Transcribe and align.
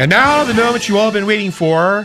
And 0.00 0.08
now, 0.08 0.44
the 0.44 0.54
moment 0.54 0.88
you 0.88 0.96
all 0.96 1.04
have 1.04 1.12
been 1.12 1.26
waiting 1.26 1.50
for, 1.50 2.04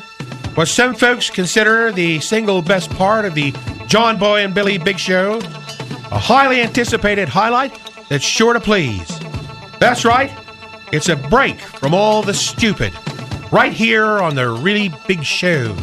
what 0.55 0.67
some 0.67 0.95
folks 0.95 1.29
consider 1.29 1.93
the 1.93 2.19
single 2.19 2.61
best 2.61 2.89
part 2.89 3.23
of 3.23 3.35
the 3.35 3.53
John 3.87 4.17
Boy 4.19 4.43
and 4.43 4.53
Billy 4.53 4.77
Big 4.77 4.99
Show, 4.99 5.39
a 6.11 6.19
highly 6.19 6.59
anticipated 6.59 7.29
highlight 7.29 7.79
that's 8.09 8.25
sure 8.25 8.51
to 8.51 8.59
please. 8.59 9.07
That's 9.79 10.03
right, 10.03 10.29
it's 10.91 11.07
a 11.07 11.15
break 11.15 11.57
from 11.57 11.93
all 11.93 12.21
the 12.21 12.33
stupid, 12.33 12.91
right 13.49 13.71
here 13.71 14.19
on 14.19 14.35
the 14.35 14.49
Really 14.49 14.91
Big 15.07 15.23
Show. 15.23 15.73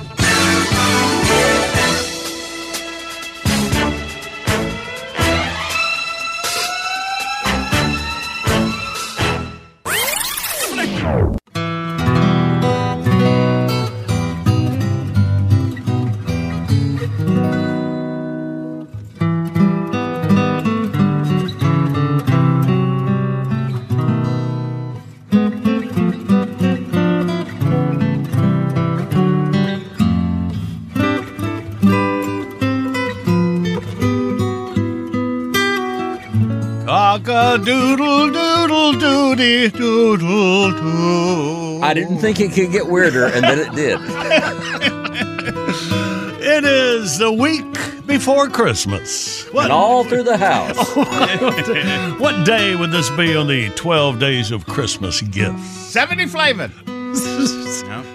A 37.53 37.59
doodle 37.59 38.31
doodle 38.31 38.93
doody 38.95 39.69
doodle 39.69 40.71
doo. 40.73 41.81
I 41.83 41.93
didn't 41.93 42.19
think 42.19 42.41
it 42.41 42.53
could 42.53 42.73
get 42.73 42.87
weirder, 42.87 43.27
and 43.27 43.45
then 43.45 43.59
it 43.59 43.75
did. 43.75 43.99
It 46.45 46.65
is 46.65 47.19
the 47.19 47.31
week 47.33 47.65
before 48.05 48.49
Christmas. 48.49 49.45
What, 49.53 49.65
And 49.65 49.73
all 49.73 50.03
through 50.03 50.25
the 50.25 50.37
house. 50.37 50.77
what 52.21 52.45
day 52.45 52.75
would 52.75 52.91
this 52.91 53.09
be 53.11 53.37
on 53.37 53.47
the 53.47 53.71
12 53.71 54.19
days 54.19 54.51
of 54.51 54.67
Christmas 54.67 55.21
gifts? 55.21 55.63
70 55.63 56.27
flavored. 56.27 56.73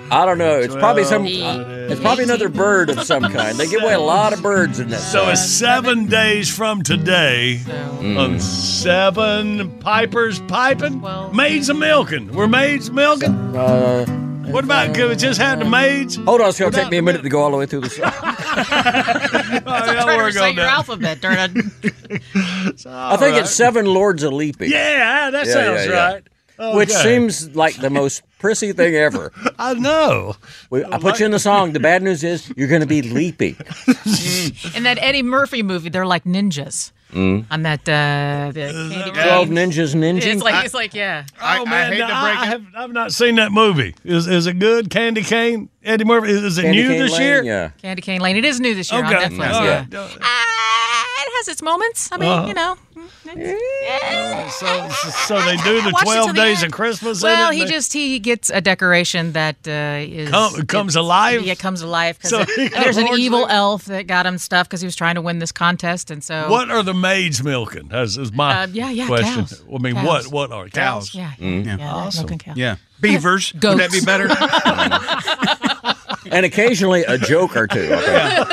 I 0.09 0.25
don't 0.25 0.37
know. 0.37 0.57
It's 0.59 0.75
probably 0.75 1.03
some. 1.03 1.25
Uh, 1.25 1.87
it's 1.89 1.99
probably 2.01 2.23
another 2.23 2.49
bird 2.49 2.89
of 2.89 3.01
some 3.03 3.23
kind. 3.23 3.57
They 3.57 3.67
give 3.67 3.81
away 3.83 3.93
a 3.93 3.99
lot 3.99 4.33
of 4.33 4.41
birds 4.41 4.79
in 4.79 4.89
that. 4.89 4.99
So 4.99 5.29
it's 5.29 5.41
seven 5.45 6.05
days 6.07 6.53
from 6.53 6.81
today. 6.83 7.61
On 8.01 8.39
seven 8.39 9.69
pipers 9.79 10.39
piping, 10.41 11.01
maids 11.33 11.69
a 11.69 11.73
milking. 11.73 12.31
We're 12.33 12.47
maids 12.47 12.89
milking. 12.91 13.35
Uh, 13.55 14.05
What 14.47 14.63
about 14.63 14.95
could 14.95 15.09
we 15.09 15.15
just 15.17 15.41
have 15.41 15.59
the 15.59 15.65
maids? 15.65 16.15
hold 16.15 16.39
on, 16.41 16.49
it's 16.49 16.59
gonna 16.59 16.71
take 16.71 16.89
me 16.89 16.97
a 16.97 17.01
minute 17.01 17.21
to 17.23 17.29
go 17.29 17.41
all 17.41 17.51
the 17.51 17.57
way 17.57 17.65
through 17.65 17.81
the 17.81 17.89
song. 17.89 18.13
yeah, 18.13 19.59
trying 19.61 20.07
to 20.07 20.15
we're 20.17 20.25
recite 20.25 20.55
gonna- 20.55 20.61
your 20.67 20.69
alphabet 20.71 21.19
during 21.21 21.37
a 21.39 22.71
I 22.85 23.17
think 23.17 23.35
it's 23.37 23.51
seven 23.51 23.85
lords 23.85 24.23
of 24.23 24.31
leaping. 24.33 24.71
Yeah, 24.71 25.29
that 25.31 25.45
Yeah, 25.47 25.53
sounds 25.53 25.85
yeah, 25.85 25.91
yeah. 25.91 26.11
right. 26.13 26.75
Which 26.75 26.89
Okay. 26.89 27.03
seems 27.03 27.55
like 27.55 27.75
the 27.75 27.89
most 27.89 28.23
prissy 28.39 28.73
thing 28.73 28.95
ever. 28.95 29.31
I 29.59 29.73
know. 29.73 30.35
We, 30.69 30.83
I 30.85 30.97
put 30.99 31.19
you 31.19 31.25
in 31.25 31.31
the 31.31 31.39
song. 31.39 31.73
The 31.73 31.79
bad 31.79 32.03
news 32.03 32.23
is 32.23 32.51
you're 32.55 32.67
going 32.67 32.81
to 32.81 32.87
be 32.87 33.01
leaping. 33.01 33.55
in 34.75 34.83
that 34.83 34.97
Eddie 35.01 35.23
Murphy 35.23 35.63
movie. 35.63 35.89
They're 35.89 36.05
like 36.05 36.23
ninjas 36.25 36.91
Mm. 37.13 37.45
on 37.49 37.61
that 37.63 37.87
uh, 37.87 38.51
the 38.53 38.67
candy 38.69 39.11
Twelve 39.11 39.47
cane. 39.47 39.55
ninjas 39.55 39.95
ninja. 39.95 40.25
It's 40.25 40.43
like 40.43 40.65
it's 40.65 40.73
like 40.73 40.93
yeah. 40.93 41.23
Oh 41.41 41.65
man, 41.65 41.97
no, 41.97 42.05
I, 42.05 42.35
I 42.37 42.45
have 42.47 42.63
I've 42.75 42.91
not 42.91 43.13
seen 43.13 43.35
that 43.35 43.53
movie. 43.53 43.95
Is 44.03 44.27
is 44.27 44.45
it 44.45 44.59
good? 44.59 44.89
Candy 44.89 45.23
Cane, 45.23 45.69
Eddie 45.85 46.03
Murphy. 46.03 46.31
Is, 46.31 46.43
is 46.43 46.57
it 46.57 46.63
Candy 46.63 46.81
new 46.83 46.89
Cane 46.89 46.99
this 46.99 47.13
Lane, 47.13 47.21
year? 47.21 47.43
Yeah. 47.45 47.69
Candy 47.81 48.01
Cane 48.01 48.19
Lane. 48.19 48.35
It 48.35 48.43
is 48.43 48.59
new 48.59 48.75
this 48.75 48.91
year 48.91 49.05
Okay. 49.05 49.15
on 49.23 49.31
Netflix. 49.31 49.53
All 49.53 49.63
Yeah. 49.63 49.77
right. 49.89 50.13
It 51.37 51.45
has 51.45 51.47
its 51.49 51.61
moments. 51.61 52.09
I 52.11 52.17
mean, 52.17 52.29
Uh-huh. 52.29 52.47
you 52.47 52.53
know. 52.55 52.77
So, 54.49 54.89
so 55.27 55.41
they 55.41 55.57
do 55.57 55.81
the 55.81 55.91
Watch 55.91 56.01
it 56.01 56.05
till 56.05 56.13
twelve 56.13 56.27
the 56.29 56.33
days 56.33 56.63
end. 56.63 56.67
of 56.67 56.71
Christmas. 56.71 57.21
in 57.21 57.27
Well, 57.29 57.51
it? 57.51 57.55
he 57.55 57.63
They- 57.65 57.69
just 57.69 57.93
he 57.93 58.17
gets 58.19 58.49
a 58.49 58.59
decoration 58.61 59.33
that 59.33 59.55
uh, 59.67 59.99
is 60.21 60.29
Come- 60.31 60.65
comes 60.65 60.95
alive? 60.95 61.43
Yeah, 61.43 61.53
comes 61.55 61.81
alive 61.83 62.17
because 62.17 62.31
So 62.31 62.43
there's 62.81 62.97
an 62.97 63.09
evil 63.19 63.41
legs? 63.41 63.53
elf 63.53 63.85
that 63.85 64.07
got 64.07 64.25
him 64.25 64.37
stuff 64.39 64.67
because 64.67 64.81
he 64.81 64.87
was 64.87 64.95
trying 64.95 65.15
to 65.15 65.21
win 65.21 65.37
this 65.39 65.51
contest, 65.51 66.09
and 66.09 66.23
so 66.23 66.49
What 66.49 66.71
are 66.71 66.81
the 66.81 66.93
maids 66.95 67.43
milking? 67.43 67.91
Is, 67.91 68.17
is 68.17 68.31
my 68.31 68.63
Uh, 68.63 68.67
yeah, 68.73 68.89
yeah, 68.89 69.05
question. 69.07 69.45
cows. 69.45 69.61
I 69.73 69.77
mean, 69.77 69.93
Cows. 69.95 70.05
what 70.07 70.27
what 70.31 70.51
are 70.51 70.67
cows? 70.69 71.13
Yeah, 71.13 71.31
Mm. 71.39 71.65
yeah, 71.65 71.77
yeah 71.77 71.93
Awesome. 71.93 72.25
milking. 72.27 72.53
Yeah. 72.55 72.75
Beavers. 72.99 73.53
Would 73.53 73.77
that 73.79 73.91
be 73.91 74.01
better? 74.01 74.27
and 76.31 76.45
occasionally 76.45 77.03
a 77.03 77.17
joke 77.17 77.55
or 77.55 77.67
two. 77.67 77.79
Okay. 77.79 78.43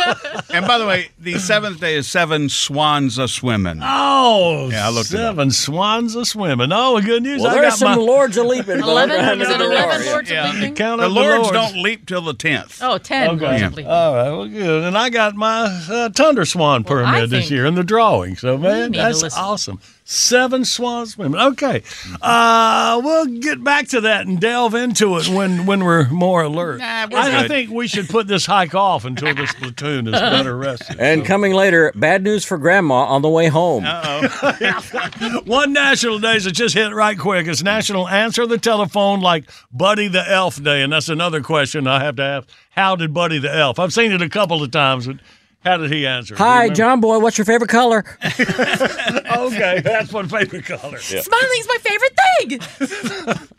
and 0.53 0.67
by 0.67 0.79
the 0.79 0.87
way, 0.87 1.09
the 1.19 1.39
seventh 1.39 1.81
day 1.81 1.95
is 1.97 2.09
seven 2.09 2.49
swans 2.49 3.19
a 3.19 3.27
swimming. 3.29 3.81
Oh, 3.83 4.69
Yeah, 4.71 4.87
I 4.87 4.91
looked 4.91 5.11
it 5.13 5.17
up. 5.21 5.35
seven 5.35 5.51
swans 5.51 6.15
a 6.15 6.25
swimming. 6.25 6.71
Oh, 6.73 7.01
good 7.01 7.23
news. 7.23 7.41
Well, 7.43 7.51
I 7.51 7.55
there's 7.55 7.73
got 7.73 7.79
some 7.79 7.89
my 7.91 7.97
lords 7.97 8.37
a 8.37 8.45
leaping. 8.45 8.81
but 8.81 8.97
I 8.97 9.07
don't 9.07 9.09
know 9.09 9.23
how 9.23 9.33
Eleven? 9.33 9.39
many 9.39 9.43
Is 9.43 9.51
it 9.51 9.61
eleven 9.61 10.03
are. 10.09 10.11
lords 10.13 10.31
Yeah. 10.31 10.49
of 10.49 10.55
leaping? 10.55 10.75
count 10.75 11.01
The 11.01 11.07
of 11.07 11.13
lords 11.13 11.37
lords. 11.37 11.51
don't 11.53 11.83
leap 11.83 12.07
till 12.07 12.21
the 12.23 12.35
tenth. 12.35 12.79
Oh, 12.83 12.99
ten 12.99 13.31
Okay. 13.31 13.45
lords 13.47 13.61
Yeah. 13.61 13.67
of 13.67 13.75
leaping. 13.75 13.91
All 13.91 14.15
right, 14.15 14.31
well, 14.31 14.47
good. 14.49 14.85
And 14.85 14.97
I 14.97 15.11
got 15.11 15.35
my 15.35 15.65
uh, 15.91 16.09
Tundra 16.11 16.47
Swan 16.47 16.83
Well, 16.89 16.99
I 17.05 17.05
permit 17.13 17.31
this 17.31 17.41
think 17.45 17.51
year 17.51 17.67
in 17.67 17.75
the 17.75 17.85
drawing. 17.85 18.37
So, 18.37 18.57
man, 18.57 18.93
need 18.93 18.99
to 18.99 19.03
that's 19.05 19.23
listen. 19.23 19.43
awesome. 19.43 19.81
Seven 20.07 20.67
swans 20.67 21.15
swimming. 21.15 21.41
Okay. 21.41 21.83
Uh, 22.21 23.01
we'll 23.03 23.25
get 23.25 23.65
back 23.65 23.89
to 23.89 24.03
that 24.03 24.27
and 24.27 24.39
delve 24.39 24.75
into 24.75 25.17
it 25.17 25.29
when, 25.29 25.65
when 25.65 25.83
we're 25.83 26.11
more 26.11 26.43
alert. 26.43 26.81
Nah, 26.81 27.09
we're 27.11 27.19
I, 27.19 27.45
I 27.45 27.49
think 27.49 27.71
we 27.71 27.89
should 27.89 28.11
put 28.11 28.27
this 28.27 28.45
hike 28.45 28.75
off 28.75 29.07
until 29.07 29.35
this 29.35 29.55
platoon 29.59 30.07
is 30.07 30.13
better 30.13 30.59
rested. 30.59 31.01
And 31.01 31.25
coming 31.25 31.55
later, 31.55 31.91
bad 31.95 32.23
news 32.23 32.45
for 32.45 32.59
Grandma 32.59 33.05
on 33.05 33.23
the 33.23 33.31
way 33.31 33.49
home. 33.49 33.85
One 35.47 35.73
national 35.73 36.19
day 36.19 36.39
that 36.39 36.53
just 36.53 36.75
hit 36.75 36.93
right 36.93 37.19
quick. 37.19 37.47
It's 37.47 37.63
National 37.63 38.07
Answer 38.07 38.47
the 38.47 38.59
Telephone 38.59 39.23
like 39.23 39.49
Buddy 39.73 40.09
the 40.09 40.31
Elf 40.31 40.63
Day. 40.63 40.83
And 40.83 40.93
that's 40.93 41.09
another 41.09 41.41
question 41.41 41.87
I 41.87 42.05
have 42.05 42.17
to 42.17 42.23
ask. 42.23 42.49
How 42.73 42.95
did 42.95 43.15
Buddy 43.15 43.39
the 43.39 43.55
Elf? 43.55 43.79
I've 43.79 43.95
seen 43.95 44.13
it 44.13 44.21
a 44.21 44.29
couple 44.29 44.63
of 44.63 44.71
times, 44.71 45.07
but 45.07 45.17
how 45.65 45.77
did 45.79 45.91
he 45.93 46.07
answer? 46.07 46.37
Hi. 46.37 46.69
John 46.69 47.01
Boy. 47.01 47.19
What's 47.19 47.39
your 47.39 47.45
favorite 47.45 47.71
color? 47.71 48.05
Okay, 49.35 49.81
that's 49.81 50.13
my 50.13 50.23
favorite 50.27 50.65
color. 50.65 50.99
Smiling's 50.99 51.69
my 51.69 51.79
favorite 51.81 52.19
thing. 52.39 52.59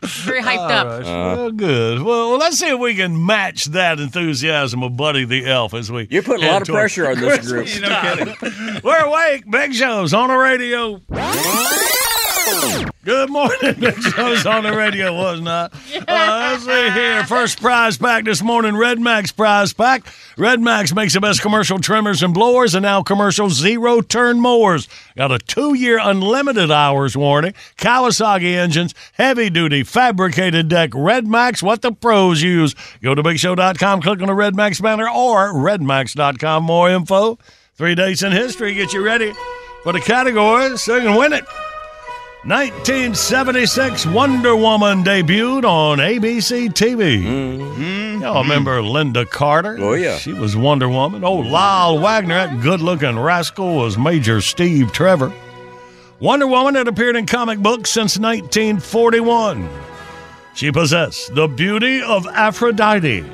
Very 0.24 0.42
hyped 0.42 0.70
up. 0.70 0.86
All 0.86 0.98
right, 1.00 1.36
well, 1.36 1.50
good. 1.50 2.02
Well, 2.02 2.30
well, 2.30 2.38
let's 2.38 2.58
see 2.58 2.68
if 2.68 2.78
we 2.80 2.94
can 2.94 3.24
match 3.24 3.66
that 3.66 4.00
enthusiasm 4.00 4.82
of 4.82 4.96
Buddy 4.96 5.24
the 5.24 5.46
Elf 5.46 5.74
as 5.74 5.92
we. 5.92 6.08
You're 6.10 6.22
putting 6.22 6.46
a 6.46 6.52
lot 6.52 6.62
of 6.62 6.68
pressure 6.68 7.08
on 7.08 7.20
this 7.20 7.46
group. 7.46 7.66
Christmas 7.66 7.88
time. 7.88 8.80
We're 8.82 9.04
awake. 9.04 9.48
Big 9.50 9.74
Show's 9.74 10.14
on 10.14 10.28
the 10.28 10.36
radio. 10.36 11.00
Good 13.06 13.30
morning, 13.30 13.74
Big 13.78 14.02
Show's 14.02 14.44
on 14.46 14.64
the 14.64 14.76
radio, 14.76 15.14
was 15.14 15.40
not. 15.40 15.72
Uh, 15.72 16.50
let's 16.50 16.64
see 16.64 16.90
here. 16.90 17.22
First 17.22 17.60
prize 17.60 17.96
pack 17.96 18.24
this 18.24 18.42
morning, 18.42 18.76
Red 18.76 18.98
Max 18.98 19.30
prize 19.30 19.72
pack. 19.72 20.12
Red 20.36 20.60
Max 20.60 20.92
makes 20.92 21.12
the 21.14 21.20
best 21.20 21.40
commercial 21.40 21.78
trimmers 21.78 22.24
and 22.24 22.34
blowers 22.34 22.74
and 22.74 22.82
now 22.82 23.04
commercial 23.04 23.48
zero 23.48 24.00
turn 24.00 24.40
mowers. 24.40 24.88
Got 25.16 25.30
a 25.30 25.38
two 25.38 25.74
year 25.74 26.00
unlimited 26.02 26.72
hours 26.72 27.16
warning, 27.16 27.52
Kawasaki 27.76 28.56
engines, 28.56 28.92
heavy 29.12 29.50
duty 29.50 29.84
fabricated 29.84 30.66
deck. 30.66 30.90
Red 30.92 31.28
Max, 31.28 31.62
what 31.62 31.82
the 31.82 31.92
pros 31.92 32.42
use. 32.42 32.74
Go 33.04 33.14
to 33.14 33.22
bigshow.com, 33.22 34.02
click 34.02 34.20
on 34.20 34.26
the 34.26 34.34
Red 34.34 34.56
Max 34.56 34.80
banner 34.80 35.08
or 35.08 35.52
redmax.com. 35.52 36.64
More 36.64 36.90
info. 36.90 37.38
Three 37.76 37.94
dates 37.94 38.24
in 38.24 38.32
history 38.32 38.74
get 38.74 38.92
you 38.92 39.04
ready 39.04 39.32
for 39.84 39.92
the 39.92 40.00
categories 40.00 40.80
so 40.80 40.96
you 40.96 41.02
can 41.02 41.16
win 41.16 41.32
it. 41.32 41.44
1976 42.44 44.06
Wonder 44.06 44.54
Woman 44.54 45.02
debuted 45.02 45.64
on 45.64 45.98
ABC 45.98 46.68
TV. 46.68 48.20
Y'all 48.20 48.42
remember 48.42 48.80
Lynda 48.80 49.28
Carter? 49.28 49.74
Mm-hmm. 49.74 49.82
Oh, 49.82 49.94
yeah. 49.94 50.16
She 50.18 50.32
was 50.32 50.56
Wonder 50.56 50.88
Woman. 50.88 51.24
Oh, 51.24 51.34
Lyle 51.34 51.98
Waggoner, 51.98 52.34
that 52.34 52.60
good 52.62 52.80
looking 52.80 53.18
rascal, 53.18 53.76
was 53.76 53.98
Major 53.98 54.40
Steve 54.40 54.92
Trevor. 54.92 55.32
Wonder 56.20 56.46
Woman 56.46 56.76
had 56.76 56.88
appeared 56.88 57.16
in 57.16 57.26
comic 57.26 57.58
books 57.58 57.90
since 57.90 58.18
1941. 58.18 59.68
She 60.54 60.70
possessed 60.72 61.34
the 61.34 61.48
beauty 61.48 62.00
of 62.00 62.26
Aphrodite, 62.28 63.24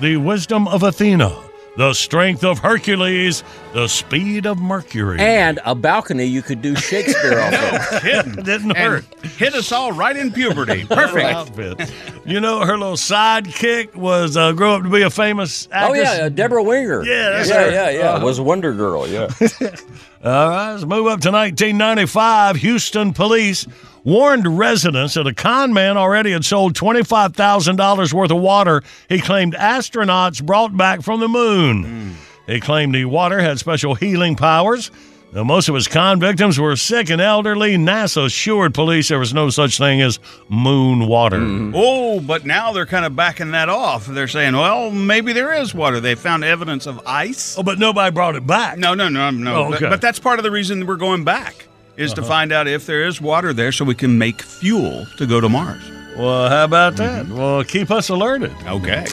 the 0.00 0.16
wisdom 0.16 0.66
of 0.66 0.82
Athena, 0.82 1.28
the 1.76 1.94
strength 1.94 2.44
of 2.44 2.58
Hercules, 2.58 3.42
the 3.72 3.88
speed 3.88 4.46
of 4.46 4.58
Mercury. 4.58 5.18
And 5.20 5.58
a 5.64 5.74
balcony 5.74 6.24
you 6.24 6.42
could 6.42 6.60
do 6.60 6.76
Shakespeare 6.76 7.40
off 7.40 7.54
of. 7.54 8.04
it 8.04 8.44
didn't 8.44 8.76
hurt. 8.76 9.04
And 9.22 9.32
hit 9.32 9.54
us 9.54 9.72
all 9.72 9.92
right 9.92 10.16
in 10.16 10.32
puberty. 10.32 10.84
Perfect. 10.88 11.24
outfit. 11.24 11.92
You 12.24 12.40
know, 12.40 12.60
her 12.60 12.76
little 12.76 12.96
sidekick 12.96 13.94
was 13.94 14.36
uh, 14.36 14.52
grow 14.52 14.76
up 14.76 14.82
to 14.82 14.90
be 14.90 15.02
a 15.02 15.10
famous 15.10 15.68
actress. 15.72 16.08
Oh 16.08 16.14
yeah, 16.16 16.24
uh, 16.24 16.28
Debra 16.28 16.62
Winger. 16.62 17.04
Yeah, 17.04 17.30
that's 17.30 17.48
yeah, 17.48 17.64
her. 17.64 17.70
yeah, 17.70 17.90
yeah. 17.90 18.22
Was 18.22 18.40
Wonder 18.40 18.72
Girl. 18.74 19.08
Yeah. 19.08 19.28
All 20.24 20.30
right, 20.30 20.72
let's 20.72 20.84
move 20.84 21.08
up 21.08 21.20
to 21.22 21.32
1995. 21.32 22.56
Houston 22.56 23.12
police 23.12 23.66
warned 24.04 24.46
residents 24.56 25.14
that 25.14 25.26
a 25.26 25.34
con 25.34 25.72
man 25.72 25.96
already 25.96 26.30
had 26.30 26.44
sold 26.44 26.74
$25,000 26.74 28.12
worth 28.12 28.30
of 28.30 28.40
water 28.40 28.84
he 29.08 29.20
claimed 29.20 29.54
astronauts 29.54 30.44
brought 30.44 30.76
back 30.76 31.02
from 31.02 31.18
the 31.18 31.28
moon. 31.28 31.82
Hmm. 31.82 32.10
He 32.46 32.60
claimed 32.60 32.94
the 32.94 33.04
water 33.06 33.40
had 33.40 33.58
special 33.58 33.96
healing 33.96 34.36
powers. 34.36 34.92
Now, 35.34 35.44
most 35.44 35.70
of 35.70 35.74
his 35.74 35.88
con 35.88 36.20
victims 36.20 36.60
were 36.60 36.76
sick 36.76 37.08
and 37.08 37.20
elderly. 37.20 37.76
NASA 37.76 38.26
assured 38.26 38.74
police 38.74 39.08
there 39.08 39.18
was 39.18 39.32
no 39.32 39.48
such 39.48 39.78
thing 39.78 40.02
as 40.02 40.18
moon 40.50 41.06
water. 41.06 41.38
Mm-hmm. 41.38 41.72
Oh, 41.74 42.20
but 42.20 42.44
now 42.44 42.72
they're 42.72 42.84
kind 42.84 43.06
of 43.06 43.16
backing 43.16 43.52
that 43.52 43.70
off. 43.70 44.04
They're 44.04 44.28
saying, 44.28 44.54
well, 44.54 44.90
maybe 44.90 45.32
there 45.32 45.54
is 45.54 45.74
water. 45.74 46.00
They 46.00 46.16
found 46.16 46.44
evidence 46.44 46.86
of 46.86 47.00
ice. 47.06 47.56
Oh, 47.56 47.62
but 47.62 47.78
nobody 47.78 48.12
brought 48.12 48.36
it 48.36 48.46
back. 48.46 48.76
No, 48.76 48.92
no, 48.92 49.08
no, 49.08 49.30
no. 49.30 49.54
Oh, 49.54 49.70
But- 49.70 49.76
okay. 49.76 49.88
But, 49.88 50.02
that's 50.02 50.18
part 50.18 50.38
of 50.38 50.42
the 50.42 50.50
reason 50.50 50.84
we're 50.84 50.96
going 50.96 51.24
back 51.24 51.66
is 51.96 52.12
to 52.12 52.20
uh-huh. 52.20 52.28
find 52.28 52.52
out 52.52 52.68
if 52.68 52.84
there 52.84 53.04
is 53.06 53.20
water 53.20 53.54
there 53.54 53.72
so 53.72 53.86
we 53.86 53.94
can 53.94 54.18
make 54.18 54.42
fuel 54.42 55.06
to 55.16 55.26
go 55.26 55.40
to 55.40 55.48
Mars. 55.48 55.82
Well, 56.16 56.50
how 56.50 56.64
about 56.64 56.96
that? 56.96 57.24
Mm-hmm. 57.24 57.38
Well, 57.38 57.64
keep 57.64 57.90
us 57.90 58.10
alerted. 58.10 58.52
Okay. 58.66 59.06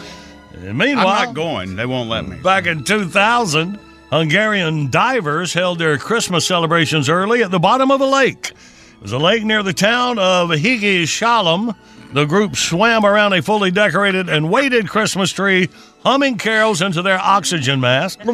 And 0.53 0.81
I'm 0.81 0.95
not 0.95 1.33
going. 1.33 1.77
They 1.77 1.85
won't 1.85 2.09
let 2.09 2.27
me. 2.27 2.37
Back 2.39 2.65
in 2.65 2.83
2000, 2.83 3.79
Hungarian 4.09 4.89
divers 4.89 5.53
held 5.53 5.79
their 5.79 5.97
Christmas 5.97 6.47
celebrations 6.47 7.09
early 7.09 7.43
at 7.43 7.51
the 7.51 7.59
bottom 7.59 7.91
of 7.91 8.01
a 8.01 8.05
lake. 8.05 8.51
It 8.51 9.01
was 9.03 9.11
a 9.11 9.17
lake 9.19 9.43
near 9.43 9.61
the 9.63 9.73
town 9.73 10.17
of 10.19 10.49
Higi 10.49 11.07
Shalom. 11.07 11.75
The 12.11 12.25
group 12.25 12.55
swam 12.55 13.05
around 13.05 13.33
a 13.33 13.41
fully 13.43 13.69
decorated 13.69 14.29
and 14.29 14.49
weighted 14.51 14.89
Christmas 14.89 15.31
tree, 15.31 15.69
humming 16.03 16.39
carols 16.39 16.81
into 16.81 17.03
their 17.03 17.19
oxygen 17.19 17.79
mask. 17.79 18.19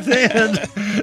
then 0.00 0.56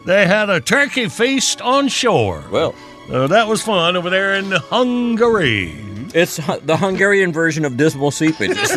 they 0.06 0.26
had 0.26 0.50
a 0.50 0.60
turkey 0.60 1.08
feast 1.08 1.62
on 1.62 1.88
shore. 1.88 2.44
Well, 2.52 2.74
Uh, 3.12 3.28
that 3.28 3.46
was 3.48 3.62
fun 3.62 3.98
over 3.98 4.10
there 4.10 4.36
in 4.36 4.52
Hungary. 4.52 5.76
It's 6.14 6.38
the 6.38 6.78
Hungarian 6.78 7.32
version 7.34 7.66
of 7.66 7.78
dismal 7.78 8.12
seepage. 8.12 8.52
It's. 8.62 8.76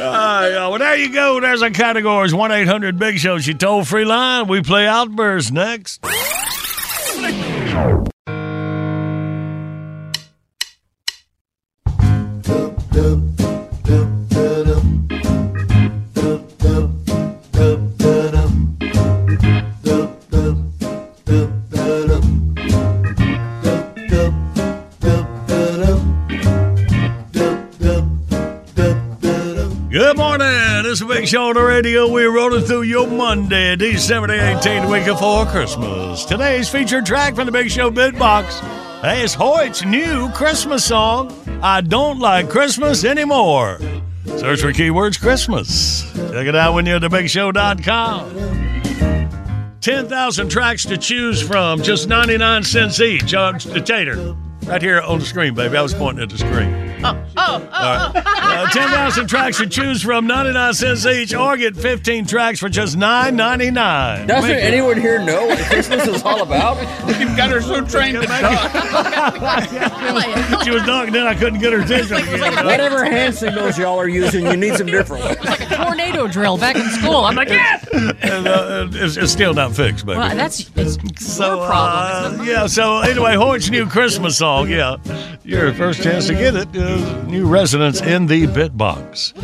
Uh, 0.00 0.68
well, 0.70 0.78
there 0.78 0.96
you 0.96 1.12
go. 1.12 1.40
There's 1.40 1.62
our 1.62 1.70
categories. 1.70 2.34
1 2.34 2.52
800 2.52 2.98
Big 2.98 3.18
Show. 3.18 3.38
She 3.38 3.54
told 3.54 3.88
free 3.88 4.04
line. 4.04 4.48
We 4.48 4.62
play 4.62 4.86
Outburst 4.86 5.52
next. 5.52 6.04
Show 31.30 31.50
on 31.50 31.54
the 31.54 31.62
radio. 31.62 32.10
We're 32.10 32.34
rolling 32.34 32.64
through 32.64 32.82
your 32.82 33.06
Monday, 33.06 33.76
December 33.76 34.26
the 34.26 34.32
18th, 34.32 34.90
week 34.90 35.04
before 35.04 35.46
Christmas. 35.46 36.24
Today's 36.24 36.68
featured 36.68 37.06
track 37.06 37.36
from 37.36 37.46
the 37.46 37.52
Big 37.52 37.70
Show 37.70 37.88
Bitbox. 37.88 38.60
It's 39.04 39.32
Hoyt's 39.32 39.84
new 39.84 40.28
Christmas 40.30 40.84
song, 40.84 41.32
I 41.62 41.82
Don't 41.82 42.18
Like 42.18 42.50
Christmas 42.50 43.04
Anymore. 43.04 43.78
Search 44.24 44.60
for 44.60 44.72
keywords 44.72 45.20
Christmas. 45.20 46.02
Check 46.14 46.48
it 46.48 46.56
out 46.56 46.74
when 46.74 46.84
you're 46.84 46.96
at 46.96 47.02
thebigshow.com. 47.02 49.30
10,000 49.80 50.48
tracks 50.48 50.84
to 50.86 50.98
choose 50.98 51.40
from, 51.40 51.80
just 51.80 52.08
99 52.08 52.64
cents 52.64 53.00
each. 53.00 53.34
Uh, 53.34 53.52
Tater, 53.52 54.34
right 54.70 54.80
here 54.82 55.00
on 55.00 55.18
the 55.18 55.24
screen, 55.24 55.54
baby. 55.54 55.76
I 55.76 55.82
was 55.82 55.92
pointing 55.94 56.22
at 56.22 56.30
the 56.30 56.38
screen. 56.38 56.72
Oh, 57.04 57.26
oh, 57.36 57.68
oh. 57.72 58.22
Uh, 58.50 58.68
10,000 58.68 59.28
tracks 59.28 59.58
to 59.58 59.66
choose 59.66 60.02
from, 60.02 60.26
99 60.26 60.74
cents 60.74 61.06
each, 61.06 61.32
or 61.32 61.56
get 61.56 61.76
15 61.76 62.26
tracks 62.26 62.58
for 62.58 62.68
just 62.68 62.98
$9.99. 62.98 64.26
Doesn't 64.26 64.50
anyone 64.50 65.00
here 65.00 65.22
know 65.22 65.46
what 65.46 65.58
Christmas 65.66 66.06
is 66.08 66.22
all 66.24 66.42
about? 66.42 66.76
You've 67.20 67.36
got 67.36 67.50
her 67.50 67.60
so 67.60 67.84
trained 67.86 68.20
to 68.20 68.26
talk. 68.26 69.60
She 70.64 70.70
was 70.70 70.84
knocking 70.84 71.14
in, 71.14 71.22
I 71.22 71.34
couldn't 71.34 71.60
get 71.60 71.72
her 71.72 71.80
attention. 71.80 72.16
again. 72.16 72.66
Whatever 72.66 73.04
hand 73.04 73.34
signals 73.34 73.78
y'all 73.78 73.98
are 73.98 74.08
using, 74.08 74.44
you 74.46 74.56
need 74.56 74.74
some 74.74 74.86
different 74.88 75.24
ones. 75.24 75.36
It's 75.36 75.46
like 75.46 75.70
a 75.70 75.76
tornado 75.76 76.26
drill 76.26 76.58
back 76.58 76.76
in 76.76 76.88
school. 76.90 77.24
I'm 77.24 77.36
like, 77.36 77.48
yes. 77.48 77.86
And, 77.92 78.48
uh, 78.48 78.88
it's, 78.90 79.16
it's 79.16 79.32
still 79.32 79.54
not 79.54 79.74
fixed, 79.74 80.04
baby. 80.06 80.18
Well, 80.18 80.36
that's 80.36 80.68
it's 80.74 81.24
so, 81.24 81.56
your 81.56 81.66
problem. 81.66 82.40
uh, 82.40 82.44
yeah, 82.44 82.66
so 82.66 82.98
anyway, 82.98 83.36
Hoyt's 83.36 83.70
new 83.70 83.86
Christmas 83.86 84.36
song, 84.38 84.59
yeah. 84.64 84.96
Your 85.44 85.72
first 85.72 86.02
chance 86.02 86.26
to 86.26 86.34
get 86.34 86.54
it. 86.54 86.68
Uh, 86.76 87.22
new 87.24 87.46
residents 87.46 88.00
in 88.00 88.26
the 88.26 88.46
Bitbox. 88.46 89.34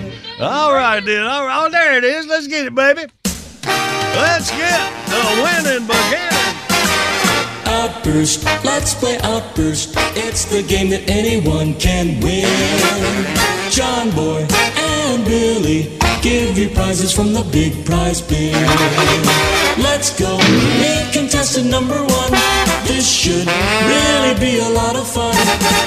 All 0.40 0.72
right, 0.72 1.04
then. 1.04 1.22
All 1.22 1.46
right, 1.46 1.66
oh, 1.66 1.70
there 1.70 1.96
it 1.96 2.04
is. 2.04 2.26
Let's 2.26 2.46
get 2.46 2.66
it, 2.66 2.74
baby. 2.74 3.06
Let's 3.24 4.50
get 4.50 5.06
the 5.06 5.22
winning 5.42 5.86
beginning. 5.86 6.36
Outburst, 7.66 8.44
let's 8.64 8.94
play 8.94 9.18
Outburst. 9.22 9.94
It's 10.16 10.44
the 10.44 10.62
game 10.62 10.90
that 10.90 11.08
anyone 11.10 11.74
can 11.74 12.20
win. 12.20 12.46
John 13.70 14.10
Boy 14.12 14.46
and 14.78 15.24
Billy 15.24 15.98
give 16.22 16.56
you 16.56 16.68
prizes 16.70 17.12
from 17.12 17.32
the 17.32 17.42
big 17.52 17.84
prize 17.84 18.20
bin. 18.20 18.54
Let's 19.82 20.18
go. 20.18 20.38
Meet 20.38 21.12
contestant 21.12 21.68
number 21.70 21.98
one. 22.02 22.45
This 22.86 23.10
should 23.10 23.46
really 23.46 24.34
be 24.40 24.58
a 24.60 24.70
lot 24.70 24.96
of 24.96 25.06
fun. 25.06 25.34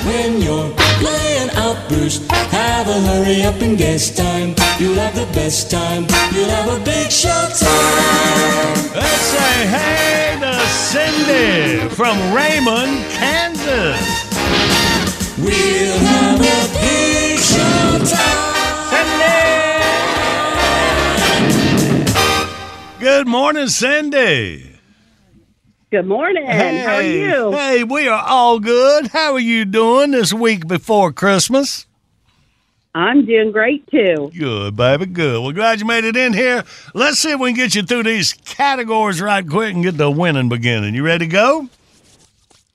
When 0.06 0.42
you're 0.42 0.70
playing 1.00 1.50
Outburst, 1.56 2.30
have 2.32 2.88
a 2.88 3.00
hurry 3.08 3.44
up 3.44 3.62
and 3.62 3.78
guess 3.78 4.16
time. 4.16 4.56
You'll 4.80 4.96
have 4.96 5.16
the 5.16 5.28
best 5.34 5.72
time. 5.72 6.06
You'll 6.34 6.50
have 6.50 6.70
a 6.70 6.84
big 6.84 7.12
show 7.12 7.48
time. 7.58 8.76
Let's 8.96 9.26
say 9.36 9.68
hey 9.76 10.38
to 10.42 10.54
Cindy 10.70 11.90
from 11.96 12.18
Raymond, 12.34 13.06
Kansas. 13.12 14.00
We'll 15.38 16.00
have 16.00 16.40
a 16.40 16.60
big 16.80 17.40
show 17.40 18.06
time. 18.06 18.50
Good 23.00 23.28
morning, 23.28 23.70
Cindy. 23.70 24.79
Good 25.92 26.06
morning. 26.06 26.46
How 26.46 26.98
are 26.98 27.02
you? 27.02 27.52
Hey, 27.52 27.84
we 27.84 28.08
are 28.08 28.24
all 28.24 28.60
good. 28.60 29.08
How 29.08 29.34
are 29.34 29.40
you 29.40 29.66
doing 29.66 30.12
this 30.12 30.32
week 30.32 30.68
before 30.68 31.12
Christmas? 31.12 31.88
I'm 32.94 33.26
doing 33.26 33.52
great 33.52 33.88
too. 33.90 34.30
Good, 34.38 34.76
baby. 34.76 35.08
Good. 35.08 35.42
Well, 35.42 35.52
glad 35.52 35.80
you 35.80 35.88
made 35.88 36.04
it 36.04 36.16
in 36.16 36.34
here. 36.34 36.64
Let's 36.94 37.18
see 37.18 37.32
if 37.32 37.40
we 37.40 37.50
can 37.50 37.56
get 37.58 37.74
you 37.74 37.82
through 37.82 38.04
these 38.04 38.34
categories 38.34 39.20
right 39.20 39.48
quick 39.48 39.74
and 39.74 39.84
get 39.84 39.98
the 39.98 40.12
winning 40.12 40.48
beginning. 40.48 40.94
You 40.94 41.04
ready 41.04 41.26
to 41.26 41.32
go? 41.32 41.70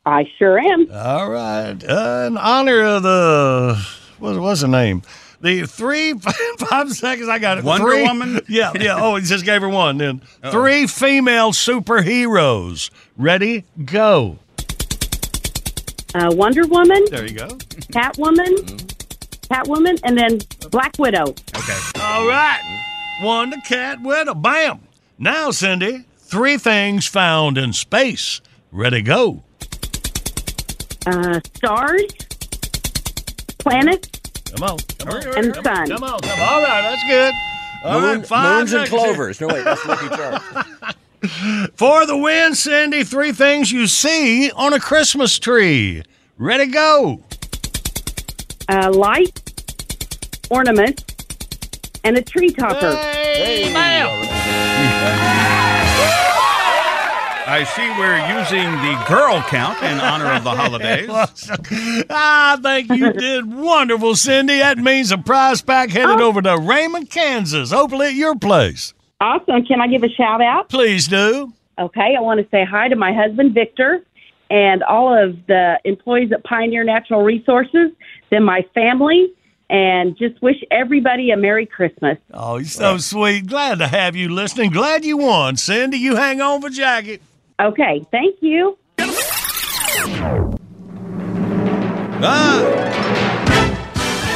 I 0.04 0.28
sure 0.36 0.58
am. 0.58 0.90
All 0.92 1.30
right. 1.30 1.76
Uh, 1.88 2.24
in 2.26 2.36
honor 2.36 2.82
of 2.82 3.04
the 3.04 3.86
what, 4.18 4.40
what's 4.40 4.62
the 4.62 4.66
name? 4.66 5.02
The 5.44 5.66
three 5.66 6.14
five 6.58 6.90
seconds. 6.92 7.28
I 7.28 7.38
got 7.38 7.58
it. 7.58 7.64
Wonder 7.64 7.86
Three- 7.90 8.02
Woman? 8.02 8.40
Yeah, 8.48 8.72
yeah. 8.80 8.96
Oh, 8.98 9.16
he 9.16 9.26
just 9.26 9.44
gave 9.44 9.60
her 9.60 9.68
one. 9.68 9.98
Then 9.98 10.22
three 10.50 10.86
female 10.86 11.52
superheroes. 11.52 12.90
Ready? 13.18 13.64
Go. 13.84 14.38
Uh, 16.14 16.30
Wonder 16.32 16.66
Woman, 16.66 17.04
There 17.10 17.26
you 17.26 17.34
go. 17.36 17.48
Catwoman, 17.92 18.54
Catwoman, 19.50 20.00
and 20.04 20.16
then 20.16 20.38
Black 20.70 20.92
Widow. 20.98 21.24
Okay. 21.24 21.78
All 22.00 22.26
right. 22.26 22.62
One 23.20 23.50
to 23.50 23.60
cat 23.60 24.00
widow. 24.00 24.32
Bam. 24.34 24.80
Now, 25.18 25.50
Cindy, 25.50 26.04
three 26.16 26.56
things 26.56 27.06
found 27.06 27.58
in 27.58 27.72
space. 27.74 28.40
Ready? 28.72 29.02
Go. 29.02 29.42
Uh, 31.06 31.38
stars, 31.56 32.04
planets, 33.58 34.08
Come 34.54 34.62
on. 34.70 34.78
Come 34.98 35.08
on. 35.08 35.38
and 35.44 35.54
Come 35.54 35.64
sun. 35.64 35.88
Come 35.88 36.04
on. 36.04 36.20
Come 36.20 36.40
on. 36.40 36.48
All 36.48 36.62
right. 36.62 36.82
That's 36.82 37.04
good. 37.08 37.34
All 37.84 38.00
Moon, 38.00 38.18
right, 38.20 38.26
five 38.26 38.58
moons 38.60 38.72
and 38.72 38.86
seconds 38.86 39.02
here. 39.02 39.14
clovers. 39.14 39.40
No, 39.40 39.46
wait, 39.48 39.64
that's 39.64 39.84
Lucky 39.86 40.08
Charms. 40.16 41.70
For 41.76 42.06
the 42.06 42.16
win, 42.16 42.54
Cindy, 42.54 43.04
three 43.04 43.32
things 43.32 43.70
you 43.72 43.86
see 43.86 44.50
on 44.52 44.72
a 44.72 44.80
Christmas 44.80 45.38
tree. 45.38 46.02
Ready, 46.38 46.66
go. 46.66 47.20
Uh, 48.68 48.90
light, 48.90 49.42
ornament, 50.50 51.04
and 52.04 52.16
a 52.16 52.22
tree 52.22 52.50
topper. 52.50 52.94
Hey, 52.96 53.70
bam. 53.72 55.53
I 57.46 57.64
see 57.64 57.86
we're 57.98 58.38
using 58.38 58.70
the 58.80 59.04
girl 59.06 59.42
count 59.42 59.82
in 59.82 60.00
honor 60.00 60.32
of 60.32 60.44
the 60.44 60.50
holidays. 60.54 61.10
Ah, 62.08 62.56
I 62.56 62.60
think 62.62 62.90
you 62.98 63.12
did 63.12 63.52
wonderful, 63.52 64.14
Cindy. 64.14 64.58
That 64.58 64.78
means 64.78 65.12
a 65.12 65.18
prize 65.18 65.60
pack 65.60 65.90
headed 65.90 66.20
oh. 66.20 66.28
over 66.28 66.40
to 66.40 66.56
Raymond, 66.56 67.10
Kansas. 67.10 67.70
Hopefully 67.70 68.08
at 68.08 68.14
your 68.14 68.34
place. 68.34 68.94
Awesome. 69.20 69.64
Can 69.66 69.80
I 69.80 69.88
give 69.88 70.02
a 70.02 70.08
shout 70.08 70.40
out? 70.40 70.70
Please 70.70 71.06
do. 71.06 71.52
Okay. 71.78 72.14
I 72.16 72.20
want 72.20 72.40
to 72.40 72.48
say 72.50 72.64
hi 72.64 72.88
to 72.88 72.96
my 72.96 73.12
husband, 73.12 73.52
Victor, 73.52 74.02
and 74.48 74.82
all 74.82 75.12
of 75.12 75.36
the 75.46 75.78
employees 75.84 76.32
at 76.32 76.44
Pioneer 76.44 76.84
Natural 76.84 77.22
Resources, 77.22 77.90
then 78.30 78.42
my 78.42 78.64
family, 78.74 79.32
and 79.68 80.16
just 80.16 80.40
wish 80.40 80.56
everybody 80.70 81.30
a 81.30 81.36
Merry 81.36 81.66
Christmas. 81.66 82.16
Oh, 82.32 82.56
you're 82.56 82.68
so 82.68 82.96
sweet. 82.96 83.46
Glad 83.48 83.80
to 83.80 83.86
have 83.86 84.16
you 84.16 84.30
listening. 84.30 84.70
Glad 84.70 85.04
you 85.04 85.18
won, 85.18 85.56
Cindy. 85.56 85.98
You 85.98 86.16
hang 86.16 86.40
on 86.40 86.62
for 86.62 86.70
jacket. 86.70 87.20
Okay. 87.60 88.04
Thank 88.10 88.36
you. 88.40 88.78
Ah. 92.26 92.94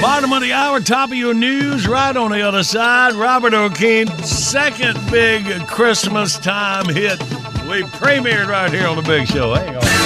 Bottom 0.00 0.32
of 0.32 0.42
the 0.42 0.52
hour, 0.52 0.78
top 0.80 1.10
of 1.10 1.16
your 1.16 1.34
news, 1.34 1.88
right 1.88 2.16
on 2.16 2.30
the 2.30 2.40
other 2.42 2.62
side. 2.62 3.14
Robert 3.14 3.52
O'Keefe, 3.52 4.24
second 4.24 4.96
big 5.10 5.44
Christmas 5.66 6.38
time 6.38 6.86
hit. 6.86 7.18
We 7.68 7.82
premiered 7.82 8.46
right 8.46 8.70
here 8.70 8.86
on 8.86 8.96
the 8.96 9.02
big 9.02 9.26
show. 9.26 9.54
Hang 9.54 9.76
on. 9.76 9.97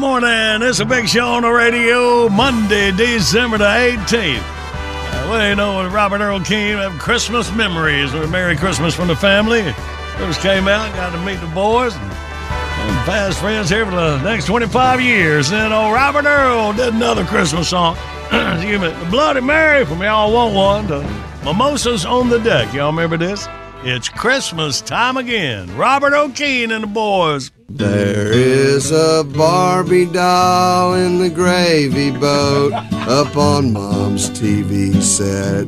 Good 0.00 0.06
morning. 0.06 0.62
It's 0.66 0.80
a 0.80 0.86
big 0.86 1.06
show 1.06 1.26
on 1.26 1.42
the 1.42 1.50
radio, 1.50 2.30
Monday, 2.30 2.90
December 2.90 3.58
the 3.58 3.64
18th. 3.64 4.38
Uh, 4.38 5.26
well, 5.28 5.46
you 5.46 5.54
know, 5.54 5.86
Robert 5.90 6.22
Earl 6.22 6.40
Keen, 6.40 6.78
have 6.78 6.98
Christmas 6.98 7.52
memories 7.52 8.14
or 8.14 8.26
Merry 8.26 8.56
Christmas 8.56 8.94
from 8.94 9.08
the 9.08 9.14
family. 9.14 9.60
First 10.16 10.40
came 10.40 10.68
out, 10.68 10.90
got 10.94 11.10
to 11.10 11.22
meet 11.22 11.38
the 11.40 11.54
boys, 11.54 11.94
and, 11.94 12.02
and 12.02 13.04
fast 13.04 13.40
friends 13.40 13.68
here 13.68 13.84
for 13.84 13.90
the 13.90 14.22
next 14.22 14.46
25 14.46 15.02
years. 15.02 15.50
Then 15.50 15.70
old 15.70 15.92
Robert 15.92 16.24
Earl 16.24 16.72
did 16.72 16.94
another 16.94 17.26
Christmas 17.26 17.68
song. 17.68 17.94
Excuse 18.32 18.80
me, 18.80 18.88
the 18.88 19.08
Bloody 19.10 19.42
Mary 19.42 19.84
from 19.84 20.00
Y'all 20.00 20.32
Want 20.32 20.54
One 20.54 20.86
to 20.86 21.24
Mimosas 21.44 22.06
on 22.06 22.30
the 22.30 22.38
Deck. 22.38 22.72
Y'all 22.72 22.90
remember 22.90 23.18
this? 23.18 23.46
It's 23.82 24.10
Christmas 24.10 24.82
time 24.82 25.16
again. 25.16 25.74
Robert 25.74 26.12
Earl 26.12 26.28
Keen 26.32 26.70
and 26.70 26.84
the 26.84 26.86
boys. 26.86 27.50
There 27.70 28.30
is 28.30 28.90
a 28.90 29.24
Barbie 29.24 30.04
doll 30.04 30.92
in 30.92 31.18
the 31.18 31.30
gravy 31.30 32.10
boat 32.10 32.74
up 32.74 33.38
on 33.38 33.72
mom's 33.72 34.28
TV 34.28 35.00
set. 35.00 35.66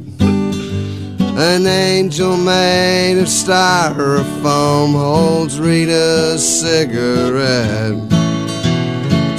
An 1.39 1.67
angel 1.67 2.37
made 2.37 3.19
of 3.19 3.29
styrofoam 3.29 4.93
holds 4.93 5.59
Rita's 5.59 6.47
cigarette. 6.61 7.97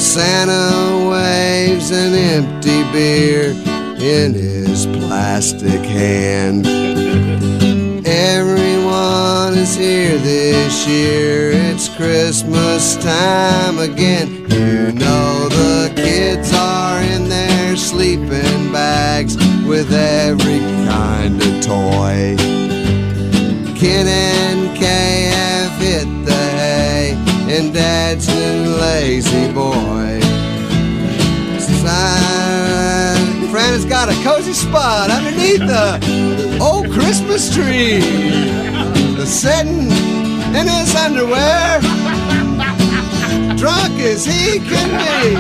Santa 0.02 1.10
waves 1.12 1.92
an 1.92 2.16
empty 2.16 2.82
beer 2.92 3.52
in 4.02 4.34
his 4.34 4.88
plastic 4.88 5.82
hand. 5.82 6.66
Everyone 9.54 9.70
is 9.70 9.76
here 9.76 10.18
this 10.18 10.88
year. 10.88 11.52
It's 11.54 11.88
Christmas 11.88 12.96
time 12.96 13.78
again. 13.78 14.50
You 14.50 14.92
know 14.94 15.48
the 15.48 15.94
kids 15.96 16.52
are 16.56 17.00
in 17.04 17.30
their 17.30 17.76
sleeping 17.76 18.72
bags 18.72 19.36
with 19.68 19.94
every 19.94 20.58
kind 20.90 21.40
of 21.40 21.62
toy. 21.62 22.36
Ken 23.78 24.08
and 24.08 24.76
Kay 24.76 25.30
have 25.36 25.80
hit 25.80 26.08
the 26.26 26.44
hay, 26.58 27.16
and 27.56 27.72
Dad's 27.72 28.28
new 28.28 28.76
lazy 28.82 29.54
boy. 29.54 30.20
Side, 31.60 33.52
Fran 33.52 33.74
has 33.74 33.86
got 33.86 34.10
a 34.10 34.16
cozy 34.24 34.54
spot 34.54 35.12
underneath 35.12 35.60
the 35.60 36.58
old 36.60 36.92
Christmas 36.92 37.54
tree. 37.54 38.93
Sitting 39.26 39.90
in 40.54 40.68
his 40.68 40.94
underwear, 40.96 41.80
drunk 43.58 44.00
as 44.00 44.26
he 44.26 44.60
can 44.60 44.90
be. 45.00 45.36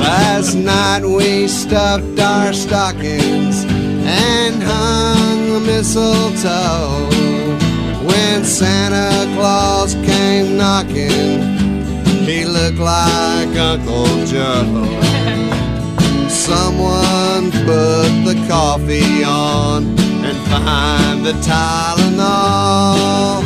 Last 0.00 0.54
night 0.56 1.04
we 1.04 1.46
stuffed 1.46 2.18
our 2.18 2.52
stockings 2.52 3.64
and 3.64 4.62
hung 4.62 5.52
the 5.52 5.60
mistletoe. 5.60 7.08
When 8.06 8.44
Santa 8.44 9.32
Claus 9.34 9.94
came 9.94 10.56
knocking, 10.56 11.42
he 12.26 12.44
looked 12.44 12.78
like 12.78 13.56
Uncle 13.56 14.26
Joe. 14.26 14.84
Someone 16.28 17.50
put 17.52 18.10
the 18.24 18.44
coffee 18.48 19.24
on 19.24 20.03
find 20.50 21.24
the 21.24 21.32
Tylenol. 21.48 23.42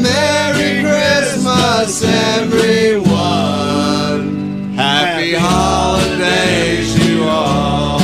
Merry 0.00 0.82
Christmas, 0.82 2.02
everyone. 2.02 3.16
Happy 4.74 5.34
holidays, 5.34 6.88
you 7.06 7.24
all. 7.24 8.00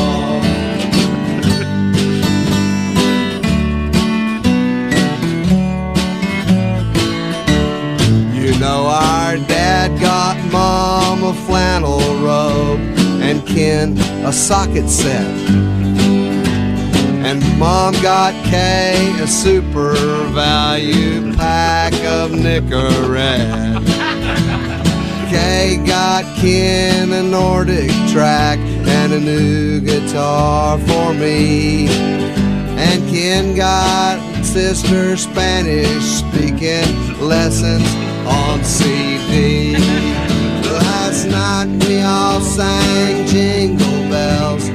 You 8.34 8.52
know 8.58 8.86
our 8.86 9.36
dad 9.48 10.00
got 10.00 10.36
mom 10.52 11.22
a 11.24 11.34
flannel 11.46 12.00
robe 12.24 12.80
and 13.22 13.46
Ken 13.46 13.98
a 14.26 14.32
socket 14.32 14.88
set. 14.88 16.31
And 17.32 17.58
mom 17.58 17.94
got 18.02 18.34
Kay 18.44 19.10
a 19.18 19.26
super 19.26 19.94
value 20.34 21.34
pack 21.34 21.94
of 22.04 22.32
Nicorette. 22.32 23.86
Kay 25.30 25.82
got 25.86 26.24
Ken 26.36 27.10
a 27.10 27.22
Nordic 27.22 27.90
track 28.10 28.58
and 28.58 29.14
a 29.14 29.18
new 29.18 29.80
guitar 29.80 30.78
for 30.80 31.14
me. 31.14 31.88
And 32.76 33.00
Ken 33.08 33.56
got 33.56 34.44
sister 34.44 35.16
Spanish 35.16 36.04
speaking 36.04 37.18
lessons 37.18 37.88
on 38.26 38.62
CD. 38.62 39.72
Last 40.68 41.24
night 41.24 41.82
we 41.88 42.02
all 42.02 42.42
sang 42.42 43.26
jingle 43.26 44.10
bells 44.10 44.68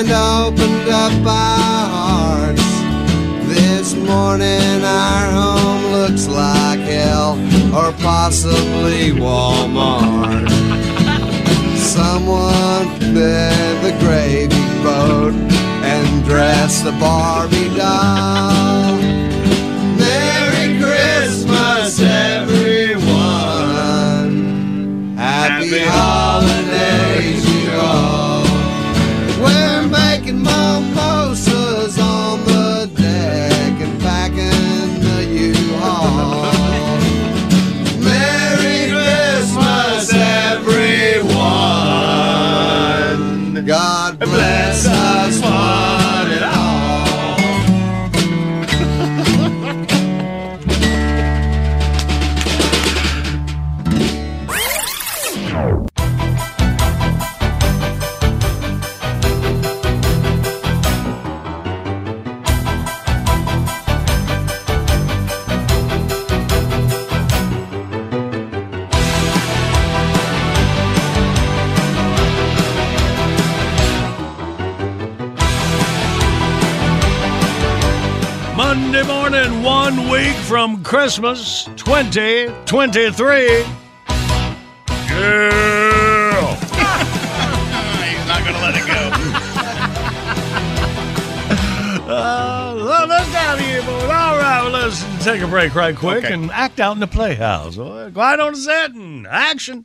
and 0.00 0.10
opened 0.12 0.88
up 0.88 1.12
our 1.26 1.88
hearts. 1.94 2.70
This 3.52 3.94
morning 3.94 4.82
our 4.82 5.30
home 5.30 5.92
looks 5.92 6.26
like 6.26 6.80
hell 6.80 7.32
or 7.74 7.92
possibly 8.00 9.10
Walmart. 9.10 10.48
Someone 11.76 12.88
fed 13.12 13.84
the 13.84 13.92
gravy 14.00 14.64
boat 14.82 15.34
and 15.84 16.24
dressed 16.24 16.84
the 16.84 16.92
Barbie 16.92 17.68
doll. 17.76 18.49
Christmas 81.00 81.64
2023. 81.76 83.46
Yeah. 83.48 83.64
He's 88.04 88.26
not 88.28 88.44
going 88.44 88.54
to 88.54 88.60
let 88.60 88.74
it 88.76 88.86
go. 88.86 89.00
Uh, 92.12 92.74
love 92.76 93.08
this 93.08 93.32
down 93.32 93.56
here, 93.60 93.80
boys. 93.82 94.02
All 94.02 94.08
right, 94.36 94.62
well, 94.64 94.72
let's 94.72 95.24
take 95.24 95.40
a 95.42 95.46
break 95.46 95.74
right 95.76 95.94
quick 95.96 96.24
Okay. 96.24 96.34
and 96.34 96.50
act 96.50 96.80
out 96.80 96.92
in 96.94 96.98
the 97.00 97.06
playhouse. 97.06 97.76
Well, 97.76 98.10
Quiet 98.10 98.40
on 98.40 98.52
the 98.54 98.58
set 98.58 98.90
and 98.90 99.28
action. 99.28 99.84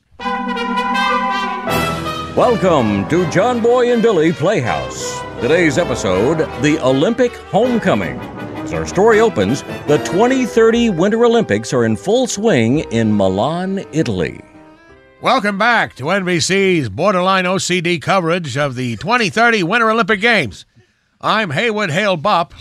Welcome 2.36 3.08
to 3.10 3.30
John 3.30 3.62
Boy 3.62 3.94
and 3.94 4.02
Billy 4.02 4.34
Playhouse. 4.34 5.20
Today's 5.40 5.78
episode 5.78 6.40
The 6.64 6.80
Olympic 6.84 7.32
Homecoming. 7.52 8.20
As 8.66 8.74
our 8.74 8.88
story 8.88 9.20
opens, 9.20 9.62
the 9.86 10.00
2030 10.06 10.90
Winter 10.90 11.24
Olympics 11.24 11.72
are 11.72 11.86
in 11.86 11.96
full 11.96 12.26
swing 12.26 12.80
in 12.92 13.16
Milan, 13.16 13.86
Italy. 13.92 14.42
Welcome 15.22 15.60
back 15.60 15.94
to 15.98 16.06
NBC's 16.06 16.90
borderline 16.90 17.46
OCD 17.46 18.02
coverage 18.02 18.58
of 18.58 18.74
the 18.74 18.96
2030 18.96 19.62
Winter 19.62 19.92
Olympic 19.92 20.20
Games. 20.20 20.66
I'm 21.22 21.52
Haywood 21.52 21.92
Hale 21.92 22.18
Bopp, 22.18 22.54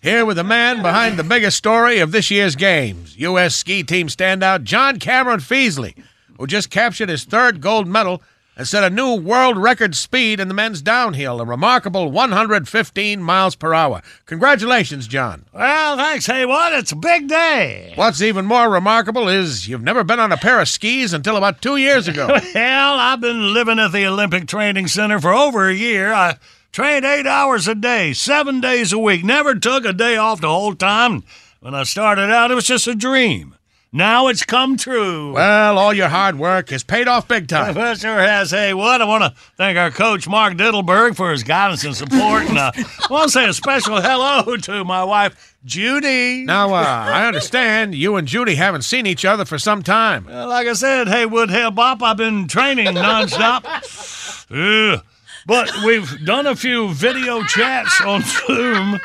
here 0.00 0.24
with 0.24 0.38
the 0.38 0.42
man 0.42 0.80
behind 0.80 1.18
the 1.18 1.22
biggest 1.22 1.58
story 1.58 1.98
of 1.98 2.12
this 2.12 2.30
year's 2.30 2.56
games, 2.56 3.18
U.S. 3.18 3.54
ski 3.54 3.82
team 3.82 4.06
standout 4.06 4.62
John 4.62 4.98
Cameron 4.98 5.40
Feasley, 5.40 6.02
who 6.38 6.46
just 6.46 6.70
captured 6.70 7.10
his 7.10 7.24
third 7.24 7.60
gold 7.60 7.86
medal 7.86 8.22
and 8.62 8.68
set 8.68 8.84
a 8.84 8.94
new 8.94 9.16
world 9.16 9.56
record 9.56 9.96
speed 9.96 10.38
in 10.38 10.46
the 10.46 10.54
men's 10.54 10.80
downhill, 10.80 11.40
a 11.40 11.44
remarkable 11.44 12.12
115 12.12 13.20
miles 13.20 13.56
per 13.56 13.74
hour. 13.74 14.02
Congratulations, 14.26 15.08
John. 15.08 15.46
Well, 15.52 15.96
thanks, 15.96 16.26
Haywood. 16.26 16.72
It's 16.74 16.92
a 16.92 16.96
big 16.96 17.26
day. 17.26 17.92
What's 17.96 18.22
even 18.22 18.46
more 18.46 18.70
remarkable 18.70 19.26
is 19.26 19.66
you've 19.66 19.82
never 19.82 20.04
been 20.04 20.20
on 20.20 20.30
a 20.30 20.36
pair 20.36 20.60
of 20.60 20.68
skis 20.68 21.12
until 21.12 21.36
about 21.36 21.60
two 21.60 21.76
years 21.76 22.06
ago. 22.06 22.38
Well, 22.54 22.98
I've 23.00 23.20
been 23.20 23.52
living 23.52 23.80
at 23.80 23.90
the 23.90 24.06
Olympic 24.06 24.46
Training 24.46 24.86
Center 24.86 25.18
for 25.20 25.32
over 25.32 25.68
a 25.68 25.74
year. 25.74 26.12
I 26.12 26.36
trained 26.70 27.04
eight 27.04 27.26
hours 27.26 27.66
a 27.66 27.74
day, 27.74 28.12
seven 28.12 28.60
days 28.60 28.92
a 28.92 28.98
week, 28.98 29.24
never 29.24 29.56
took 29.56 29.84
a 29.84 29.92
day 29.92 30.16
off 30.16 30.40
the 30.40 30.48
whole 30.48 30.76
time. 30.76 31.24
When 31.58 31.74
I 31.74 31.82
started 31.82 32.30
out, 32.30 32.52
it 32.52 32.54
was 32.54 32.66
just 32.66 32.86
a 32.86 32.94
dream. 32.94 33.56
Now 33.94 34.28
it's 34.28 34.42
come 34.42 34.78
true. 34.78 35.34
Well, 35.34 35.76
all 35.76 35.92
your 35.92 36.08
hard 36.08 36.38
work 36.38 36.70
has 36.70 36.82
paid 36.82 37.08
off 37.08 37.28
big 37.28 37.46
time. 37.46 37.74
Well, 37.82 37.94
sure 37.94 38.18
has. 38.20 38.50
Hey, 38.50 38.72
what? 38.72 39.02
I 39.02 39.04
want 39.04 39.22
to 39.24 39.34
thank 39.56 39.76
our 39.76 39.90
coach, 39.90 40.26
Mark 40.26 40.54
Diddleberg, 40.54 41.14
for 41.14 41.30
his 41.30 41.42
guidance 41.42 41.84
and 41.84 41.94
support. 41.94 42.48
and 42.48 42.56
uh, 42.56 42.72
I 42.74 43.06
want 43.10 43.24
to 43.24 43.30
say 43.30 43.46
a 43.46 43.52
special 43.52 44.00
hello 44.00 44.56
to 44.56 44.84
my 44.84 45.04
wife, 45.04 45.56
Judy. 45.66 46.44
Now, 46.44 46.72
uh, 46.72 46.80
I 46.82 47.26
understand 47.26 47.94
you 47.94 48.16
and 48.16 48.26
Judy 48.26 48.54
haven't 48.54 48.82
seen 48.82 49.04
each 49.06 49.26
other 49.26 49.44
for 49.44 49.58
some 49.58 49.82
time. 49.82 50.26
Uh, 50.26 50.46
like 50.46 50.66
I 50.66 50.72
said, 50.72 51.08
Haywood 51.08 51.50
Hale 51.50 51.70
Bop, 51.70 52.02
I've 52.02 52.16
been 52.16 52.48
training 52.48 52.86
nonstop. 52.86 53.64
Ugh. 54.50 55.04
but 55.46 55.70
we've 55.84 56.24
done 56.24 56.46
a 56.46 56.56
few 56.56 56.94
video 56.94 57.42
chats 57.44 58.00
on 58.00 58.22
Zoom. 58.22 59.00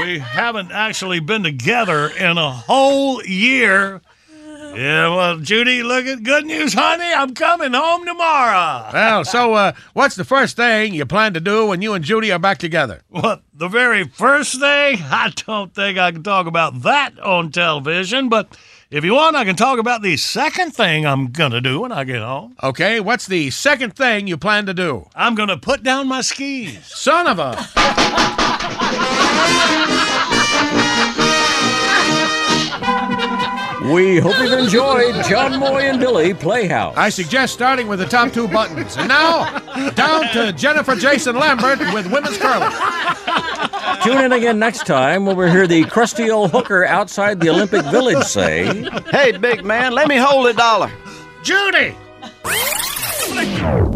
We 0.00 0.18
haven't 0.18 0.72
actually 0.72 1.20
been 1.20 1.42
together 1.44 2.08
in 2.08 2.36
a 2.36 2.50
whole 2.50 3.22
year. 3.24 4.00
Yeah, 4.74 5.14
well, 5.14 5.38
Judy, 5.38 5.84
look 5.84 6.04
at 6.06 6.24
good 6.24 6.46
news, 6.46 6.74
honey. 6.74 7.12
I'm 7.12 7.32
coming 7.34 7.72
home 7.74 8.04
tomorrow. 8.04 8.90
Well, 8.92 9.24
so 9.24 9.54
uh, 9.54 9.72
what's 9.92 10.16
the 10.16 10.24
first 10.24 10.56
thing 10.56 10.94
you 10.94 11.06
plan 11.06 11.34
to 11.34 11.40
do 11.40 11.66
when 11.66 11.80
you 11.80 11.94
and 11.94 12.04
Judy 12.04 12.32
are 12.32 12.40
back 12.40 12.58
together? 12.58 13.02
What, 13.08 13.42
the 13.52 13.68
very 13.68 14.02
first 14.02 14.58
thing? 14.58 14.98
I 15.00 15.32
don't 15.46 15.72
think 15.72 15.96
I 15.96 16.10
can 16.10 16.24
talk 16.24 16.48
about 16.48 16.82
that 16.82 17.16
on 17.20 17.52
television, 17.52 18.28
but 18.28 18.58
if 18.90 19.04
you 19.04 19.14
want, 19.14 19.36
I 19.36 19.44
can 19.44 19.54
talk 19.54 19.78
about 19.78 20.02
the 20.02 20.16
second 20.16 20.72
thing 20.72 21.06
I'm 21.06 21.28
going 21.30 21.52
to 21.52 21.60
do 21.60 21.82
when 21.82 21.92
I 21.92 22.02
get 22.02 22.22
home. 22.22 22.56
Okay, 22.60 22.98
what's 22.98 23.26
the 23.26 23.50
second 23.50 23.94
thing 23.94 24.26
you 24.26 24.36
plan 24.36 24.66
to 24.66 24.74
do? 24.74 25.08
I'm 25.14 25.36
going 25.36 25.50
to 25.50 25.56
put 25.56 25.84
down 25.84 26.08
my 26.08 26.20
skis. 26.20 26.84
Son 26.84 27.28
of 27.28 27.38
a. 27.38 29.20
We 33.92 34.18
hope 34.18 34.38
you've 34.38 34.58
enjoyed 34.58 35.14
John 35.26 35.60
Boy 35.60 35.82
and 35.82 36.00
Billy 36.00 36.32
Playhouse. 36.32 36.96
I 36.96 37.10
suggest 37.10 37.52
starting 37.52 37.86
with 37.86 37.98
the 37.98 38.06
top 38.06 38.32
two 38.32 38.48
buttons. 38.48 38.96
And 38.96 39.08
now, 39.08 39.58
down 39.90 40.22
to 40.32 40.52
Jennifer 40.52 40.96
Jason 40.96 41.36
Lambert 41.36 41.78
with 41.92 42.10
women's 42.10 42.38
curling. 42.38 42.72
Tune 44.02 44.24
in 44.24 44.32
again 44.32 44.58
next 44.58 44.86
time 44.86 45.26
when 45.26 45.36
we 45.36 45.50
hear 45.50 45.66
the 45.66 45.84
crusty 45.84 46.30
old 46.30 46.50
hooker 46.50 46.86
outside 46.86 47.40
the 47.40 47.50
Olympic 47.50 47.84
Village 47.86 48.24
say, 48.24 48.88
Hey, 49.10 49.36
big 49.36 49.64
man, 49.64 49.92
let 49.92 50.08
me 50.08 50.16
hold 50.16 50.46
a 50.46 50.54
dollar. 50.54 50.90
Judy! 51.42 51.94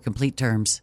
complete 0.00 0.36
terms. 0.36 0.82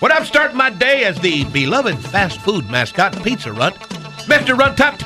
When 0.00 0.12
I'm 0.12 0.26
starting 0.26 0.58
my 0.58 0.68
day 0.68 1.04
as 1.04 1.18
the 1.20 1.44
beloved 1.44 1.98
fast 1.98 2.40
food 2.42 2.70
mascot 2.70 3.22
Pizza 3.22 3.50
Runt, 3.50 3.76
Mr. 4.26 4.54
Runtop 4.54 4.98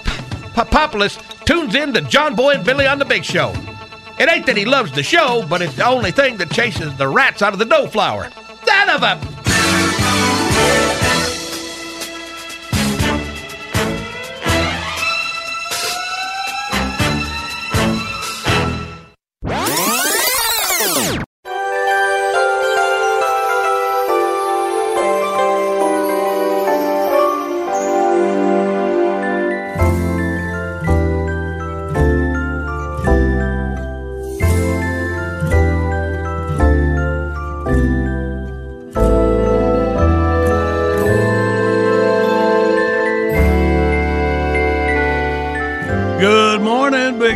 Populus 0.71 1.17
tunes 1.45 1.77
in 1.77 1.93
to 1.95 2.01
John 2.01 2.35
Boy 2.35 2.55
and 2.55 2.65
Billy 2.65 2.89
on 2.89 2.99
the 2.99 3.05
Big 3.05 3.25
Show. 3.25 3.53
It 4.19 4.29
ain't 4.29 4.47
that 4.47 4.57
he 4.57 4.65
loves 4.65 4.91
the 4.91 5.05
show, 5.05 5.47
but 5.49 5.63
it's 5.63 5.77
the 5.77 5.87
only 5.87 6.11
thing 6.11 6.37
that 6.39 6.51
chases 6.51 6.97
the 6.97 7.07
rats 7.07 7.41
out 7.41 7.53
of 7.53 7.61
the 7.61 7.65
dough 7.65 7.87
flour. 7.87 8.31
Son 8.67 8.91
of 8.91 9.03
a... 9.05 9.40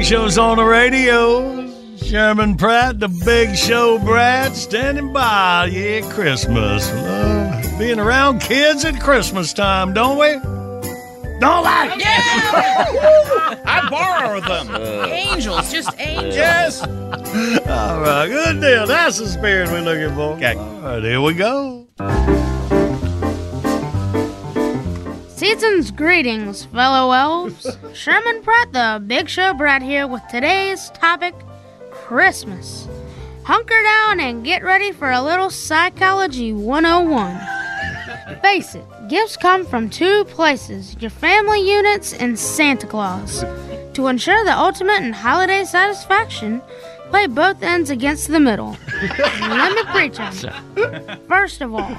Big 0.04 0.10
Show's 0.10 0.36
on 0.36 0.58
the 0.58 0.64
radio. 0.64 1.96
Sherman 1.96 2.58
Pratt, 2.58 3.00
the 3.00 3.08
Big 3.24 3.56
Show 3.56 3.98
Brat, 3.98 4.54
standing 4.54 5.14
by. 5.14 5.70
Yeah, 5.72 6.02
Christmas. 6.12 6.92
Love 6.92 7.78
being 7.78 7.98
around 7.98 8.40
kids 8.40 8.84
at 8.84 9.00
Christmas 9.00 9.54
time, 9.54 9.94
don't 9.94 10.18
we? 10.18 10.32
Don't 11.40 11.64
like 11.64 11.92
I 13.64 13.88
borrow 13.90 14.40
them. 14.42 14.74
Uh. 14.74 15.06
Angels, 15.06 15.72
just 15.72 15.98
angels. 15.98 16.34
Yes. 16.34 16.82
All 16.82 18.00
right, 18.02 18.28
good 18.28 18.60
deal. 18.60 18.86
That's 18.86 19.16
the 19.16 19.26
spirit 19.26 19.70
we're 19.70 19.80
looking 19.80 20.14
for. 20.14 20.34
Okay. 20.34 20.54
All 20.54 20.80
right, 20.82 21.02
here 21.02 21.22
we 21.22 21.32
go. 21.32 21.73
Season's 25.44 25.90
greetings, 25.90 26.64
fellow 26.64 27.12
elves. 27.12 27.66
Sherman 27.92 28.42
Pratt, 28.42 28.72
the 28.72 29.04
Big 29.06 29.28
Show 29.28 29.52
Brat 29.52 29.82
here 29.82 30.06
with 30.06 30.22
today's 30.30 30.88
topic 30.92 31.34
Christmas. 31.90 32.88
Hunker 33.42 33.82
down 33.82 34.20
and 34.20 34.42
get 34.42 34.64
ready 34.64 34.90
for 34.90 35.10
a 35.10 35.20
little 35.20 35.50
Psychology 35.50 36.54
101. 36.54 38.40
Face 38.40 38.74
it, 38.74 38.86
gifts 39.10 39.36
come 39.36 39.66
from 39.66 39.90
two 39.90 40.24
places 40.24 40.96
your 40.98 41.10
family 41.10 41.60
units 41.60 42.14
and 42.14 42.38
Santa 42.38 42.86
Claus. 42.86 43.44
To 43.92 44.06
ensure 44.06 44.46
the 44.46 44.58
ultimate 44.58 45.02
in 45.02 45.12
holiday 45.12 45.64
satisfaction, 45.64 46.62
play 47.10 47.26
both 47.26 47.62
ends 47.62 47.90
against 47.90 48.28
the 48.28 48.40
middle. 48.40 48.78
Let 49.42 49.74
me 49.74 49.82
preach 49.92 50.18
on. 50.18 50.32
First 51.28 51.60
of 51.60 51.74
all, 51.74 51.94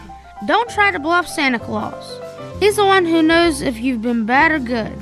don't 0.48 0.70
try 0.72 0.90
to 0.90 0.98
bluff 0.98 1.28
Santa 1.28 1.60
Claus. 1.60 2.25
He's 2.60 2.78
the 2.78 2.86
one 2.86 3.06
who 3.06 3.22
knows 3.22 3.62
if 3.62 3.78
you've 3.78 4.02
been 4.02 4.26
bad 4.26 4.52
or 4.52 4.60
good. 4.60 4.98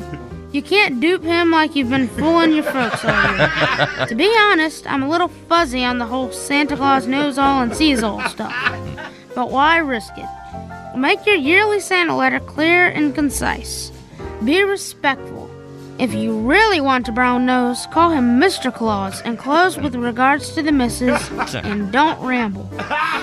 You 0.51 0.61
can't 0.61 0.99
dupe 0.99 1.23
him 1.23 1.49
like 1.51 1.75
you've 1.75 1.89
been 1.89 2.07
fooling 2.07 2.53
your 2.53 2.63
folks 2.63 3.03
all 3.03 3.35
year. 3.35 4.05
to 4.07 4.15
be 4.15 4.31
honest, 4.39 4.85
I'm 4.85 5.01
a 5.01 5.09
little 5.09 5.27
fuzzy 5.27 5.83
on 5.83 5.97
the 5.97 6.05
whole 6.05 6.31
Santa 6.31 6.75
Claus 6.75 7.07
knows 7.07 7.37
all 7.37 7.61
and 7.61 7.75
sees 7.75 8.03
all 8.03 8.21
stuff. 8.29 8.53
But 9.33 9.49
why 9.49 9.77
risk 9.77 10.13
it? 10.17 10.97
Make 10.97 11.25
your 11.25 11.35
yearly 11.35 11.79
Santa 11.79 12.15
letter 12.15 12.39
clear 12.39 12.87
and 12.87 13.15
concise. 13.15 13.91
Be 14.43 14.61
respectful. 14.63 15.42
If 16.03 16.13
you 16.13 16.37
really 16.37 16.81
want 16.81 17.07
a 17.07 17.13
brown 17.13 17.45
nose, 17.45 17.87
call 17.87 18.09
him 18.09 18.37
Mr. 18.37 18.73
Claus 18.73 19.21
and 19.21 19.39
close 19.39 19.77
with 19.77 19.95
regards 19.95 20.53
to 20.53 20.61
the 20.61 20.73
missus 20.73 21.31
and 21.55 21.93
don't 21.93 22.19
ramble. 22.19 22.69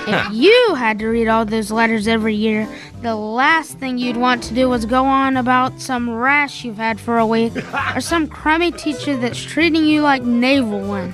If 0.09 0.33
you 0.33 0.75
had 0.77 0.99
to 1.01 1.09
read 1.09 1.29
all 1.29 1.45
those 1.45 1.71
letters 1.71 2.09
every 2.09 2.35
year, 2.35 2.67
the 3.03 3.15
last 3.15 3.77
thing 3.77 3.99
you'd 3.99 4.17
want 4.17 4.43
to 4.45 4.55
do 4.55 4.71
was 4.71 4.87
go 4.87 5.05
on 5.05 5.37
about 5.37 5.79
some 5.79 6.09
rash 6.09 6.65
you've 6.65 6.79
had 6.79 6.99
for 6.99 7.19
a 7.19 7.27
week 7.27 7.53
or 7.95 8.01
some 8.01 8.27
crummy 8.27 8.73
teacher 8.73 9.15
that's 9.15 9.43
treating 9.43 9.85
you 9.85 10.01
like 10.01 10.23
navel 10.23 10.81
wind. 10.81 11.13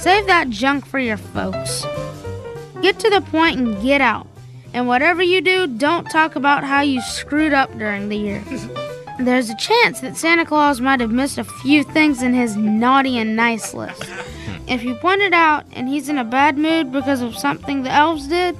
Save 0.00 0.26
that 0.26 0.46
junk 0.50 0.84
for 0.84 0.98
your 0.98 1.18
folks. 1.18 1.86
Get 2.82 2.98
to 2.98 3.10
the 3.10 3.20
point 3.20 3.60
and 3.60 3.80
get 3.80 4.00
out. 4.00 4.26
And 4.72 4.88
whatever 4.88 5.22
you 5.22 5.40
do, 5.40 5.68
don't 5.68 6.10
talk 6.10 6.34
about 6.34 6.64
how 6.64 6.80
you 6.80 7.00
screwed 7.00 7.52
up 7.52 7.78
during 7.78 8.08
the 8.08 8.16
year. 8.16 8.42
There's 9.24 9.50
a 9.50 9.56
chance 9.56 10.00
that 10.00 10.16
Santa 10.16 10.46
Claus 10.46 10.80
might 10.80 11.00
have 11.00 11.12
missed 11.12 11.36
a 11.36 11.44
few 11.44 11.84
things 11.84 12.22
in 12.22 12.32
his 12.32 12.56
naughty 12.56 13.18
and 13.18 13.36
nice 13.36 13.74
list. 13.74 14.02
Hmm. 14.04 14.68
If 14.68 14.82
you 14.82 14.94
point 14.94 15.20
it 15.20 15.34
out 15.34 15.66
and 15.72 15.88
he's 15.88 16.08
in 16.08 16.16
a 16.16 16.24
bad 16.24 16.56
mood 16.56 16.90
because 16.90 17.20
of 17.20 17.36
something 17.36 17.82
the 17.82 17.90
elves 17.90 18.28
did, 18.28 18.56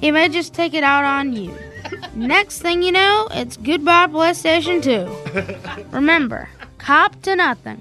he 0.00 0.10
may 0.10 0.28
just 0.28 0.54
take 0.54 0.74
it 0.74 0.82
out 0.82 1.04
on 1.04 1.32
you. 1.34 1.56
Next 2.14 2.60
thing 2.60 2.82
you 2.82 2.90
know, 2.90 3.28
it's 3.30 3.56
goodbye 3.56 4.08
PlayStation 4.08 4.82
2. 4.82 5.84
Remember, 5.92 6.48
cop 6.78 7.22
to 7.22 7.36
nothing. 7.36 7.80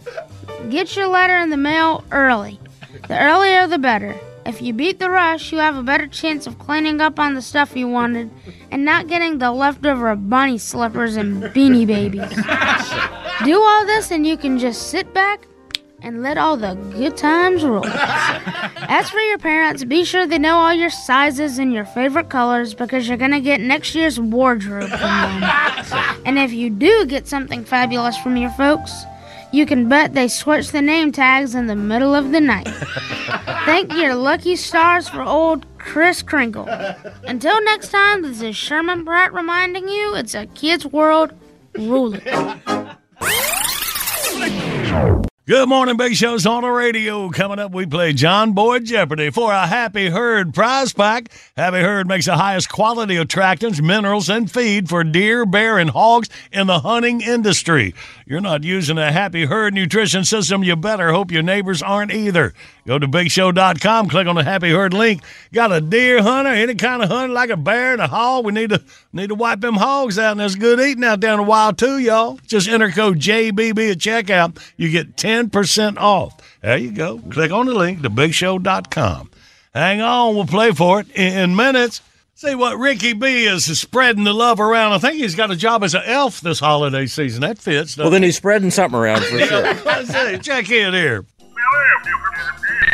Get 0.69 0.95
your 0.95 1.07
letter 1.07 1.37
in 1.37 1.49
the 1.49 1.57
mail 1.57 2.03
early. 2.11 2.59
The 3.07 3.19
earlier 3.19 3.65
the 3.65 3.79
better. 3.79 4.15
If 4.45 4.61
you 4.61 4.73
beat 4.73 4.99
the 4.99 5.09
rush, 5.09 5.51
you 5.51 5.59
have 5.59 5.75
a 5.75 5.83
better 5.83 6.07
chance 6.07 6.47
of 6.47 6.57
cleaning 6.57 6.99
up 6.99 7.19
on 7.19 7.35
the 7.35 7.41
stuff 7.41 7.75
you 7.75 7.87
wanted 7.87 8.31
and 8.71 8.83
not 8.83 9.07
getting 9.07 9.37
the 9.37 9.51
leftover 9.51 10.15
bunny 10.15 10.57
slippers 10.57 11.15
and 11.15 11.43
beanie 11.43 11.85
babies. 11.85 12.29
Do 13.45 13.61
all 13.61 13.85
this 13.85 14.11
and 14.11 14.25
you 14.25 14.37
can 14.37 14.57
just 14.57 14.89
sit 14.89 15.13
back 15.13 15.47
and 16.03 16.23
let 16.23 16.37
all 16.37 16.57
the 16.57 16.73
good 16.95 17.15
times 17.15 17.63
roll. 17.63 17.85
As 17.85 19.09
for 19.09 19.19
your 19.19 19.37
parents, 19.37 19.83
be 19.83 20.03
sure 20.03 20.25
they 20.25 20.39
know 20.39 20.57
all 20.57 20.73
your 20.73 20.89
sizes 20.89 21.59
and 21.59 21.71
your 21.71 21.85
favorite 21.85 22.29
colors 22.29 22.73
because 22.73 23.07
you're 23.07 23.17
going 23.17 23.31
to 23.31 23.41
get 23.41 23.61
next 23.61 23.93
year's 23.93 24.19
wardrobe 24.19 24.89
from 24.89 24.99
them. 24.99 25.43
And 26.25 26.37
if 26.37 26.53
you 26.53 26.69
do 26.69 27.05
get 27.07 27.27
something 27.27 27.65
fabulous 27.65 28.15
from 28.17 28.37
your 28.37 28.51
folks, 28.51 28.91
you 29.51 29.65
can 29.65 29.89
bet 29.89 30.13
they 30.13 30.27
switch 30.27 30.71
the 30.71 30.81
name 30.81 31.11
tags 31.11 31.55
in 31.55 31.67
the 31.67 31.75
middle 31.75 32.15
of 32.15 32.31
the 32.31 32.41
night. 32.41 32.67
Thank 33.65 33.93
your 33.93 34.15
lucky 34.15 34.55
stars 34.55 35.07
for 35.09 35.23
old 35.23 35.65
Kris 35.77 36.21
Kringle. 36.21 36.67
Until 37.27 37.63
next 37.63 37.89
time, 37.89 38.21
this 38.21 38.41
is 38.41 38.55
Sherman 38.55 39.05
Pratt 39.05 39.33
reminding 39.33 39.87
you 39.87 40.15
it's 40.15 40.35
a 40.35 40.45
kid's 40.47 40.85
world. 40.85 41.33
Rule 41.75 42.15
it. 42.15 42.23
Good 45.47 45.67
morning, 45.67 45.97
Big 45.97 46.13
Show's 46.13 46.45
on 46.45 46.61
the 46.61 46.69
radio. 46.69 47.27
Coming 47.31 47.57
up, 47.57 47.71
we 47.71 47.87
play 47.87 48.13
John 48.13 48.51
Boy 48.51 48.77
Jeopardy 48.77 49.31
for 49.31 49.51
a 49.51 49.65
Happy 49.65 50.07
Herd 50.07 50.53
prize 50.53 50.93
pack. 50.93 51.31
Happy 51.57 51.79
Herd 51.79 52.07
makes 52.07 52.27
the 52.27 52.37
highest 52.37 52.69
quality 52.69 53.15
attractants, 53.15 53.81
minerals, 53.81 54.29
and 54.29 54.51
feed 54.51 54.87
for 54.87 55.03
deer, 55.03 55.47
bear, 55.47 55.79
and 55.79 55.89
hogs 55.89 56.29
in 56.51 56.67
the 56.67 56.81
hunting 56.81 57.21
industry. 57.21 57.95
You're 58.27 58.39
not 58.39 58.63
using 58.63 58.99
a 58.99 59.11
Happy 59.11 59.45
Herd 59.45 59.73
nutrition 59.73 60.25
system, 60.25 60.63
you 60.63 60.75
better 60.75 61.11
hope 61.11 61.31
your 61.31 61.41
neighbors 61.41 61.81
aren't 61.81 62.13
either. 62.13 62.53
Go 62.85 62.99
to 62.99 63.07
BigShow.com, 63.07 64.09
click 64.09 64.27
on 64.27 64.35
the 64.35 64.43
Happy 64.43 64.69
Herd 64.69 64.93
link. 64.93 65.23
Got 65.53 65.71
a 65.71 65.81
deer 65.81 66.21
hunter, 66.21 66.51
any 66.51 66.75
kind 66.75 67.01
of 67.01 67.09
hunter 67.09 67.33
like 67.33 67.49
a 67.49 67.57
bear 67.57 67.93
and 67.93 68.01
a 68.01 68.07
hog. 68.07 68.45
We 68.45 68.53
need 68.53 68.69
to 68.69 68.83
need 69.11 69.27
to 69.27 69.35
wipe 69.35 69.61
them 69.61 69.75
hogs 69.75 70.19
out, 70.19 70.31
and 70.31 70.39
there's 70.39 70.55
good 70.55 70.79
eating 70.79 71.03
out 71.03 71.19
there 71.19 71.31
in 71.31 71.37
the 71.37 71.43
wild 71.43 71.79
too, 71.79 71.97
y'all. 71.97 72.39
Just 72.45 72.67
enter 72.67 72.91
code 72.91 73.19
JBB 73.19 73.91
at 73.91 73.97
checkout. 73.97 74.57
You 74.77 74.89
get 74.89 75.15
10% 75.15 75.30
off. 75.97 76.59
There 76.61 76.77
you 76.77 76.91
go. 76.91 77.19
Click 77.19 77.51
on 77.51 77.65
the 77.65 77.73
link 77.73 78.01
to 78.01 78.09
BigShow.com. 78.09 79.29
Hang 79.73 80.01
on, 80.01 80.35
we'll 80.35 80.45
play 80.45 80.71
for 80.71 80.99
it 80.99 81.09
in 81.15 81.55
minutes. 81.55 82.01
See 82.35 82.55
what 82.55 82.77
Ricky 82.77 83.13
B 83.13 83.45
is 83.45 83.79
spreading 83.79 84.23
the 84.23 84.33
love 84.33 84.59
around. 84.59 84.93
I 84.93 84.97
think 84.97 85.15
he's 85.17 85.35
got 85.35 85.51
a 85.51 85.55
job 85.55 85.83
as 85.83 85.93
an 85.93 86.01
elf 86.05 86.41
this 86.41 86.59
holiday 86.59 87.05
season. 87.05 87.41
That 87.41 87.59
fits. 87.59 87.95
Well, 87.97 88.09
then 88.09 88.23
he's 88.23 88.35
spreading 88.35 88.71
something 88.71 88.99
around 88.99 89.23
for 89.23 89.39
sure. 89.45 89.75
See. 90.05 90.37
Check 90.39 90.69
in 90.71 90.93
here. 90.93 91.25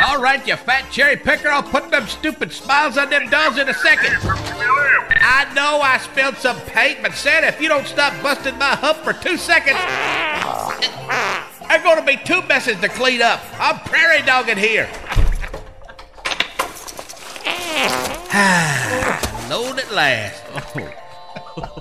All 0.06 0.22
right, 0.22 0.46
you 0.46 0.56
fat 0.56 0.92
cherry 0.92 1.18
picker, 1.18 1.48
I'll 1.50 1.64
put 1.64 1.90
them 1.90 2.06
stupid 2.08 2.52
smiles 2.52 2.98
on 2.98 3.10
them 3.10 3.30
dolls 3.30 3.58
in 3.58 3.68
a 3.68 3.74
second. 3.74 4.16
I 4.22 5.52
know 5.56 5.80
I 5.82 5.98
spilled 5.98 6.38
some 6.38 6.60
paint, 6.68 7.00
but 7.02 7.14
Santa, 7.14 7.48
if 7.48 7.60
you 7.60 7.68
don't 7.68 7.88
stop 7.88 8.14
busting 8.22 8.58
my 8.60 8.76
hump 8.76 9.00
for 9.00 9.14
two 9.14 9.38
seconds, 9.38 9.80
there's 11.70 11.84
going 11.84 11.98
to 11.98 12.06
be 12.06 12.18
two 12.24 12.42
messes 12.44 12.80
to 12.82 12.90
clean 12.90 13.22
up. 13.22 13.42
I'm 13.60 13.80
prairie 13.80 14.22
dogging 14.24 14.58
here. 14.58 14.90
Load 19.50 19.80
at 19.80 19.92
last. 19.92 20.44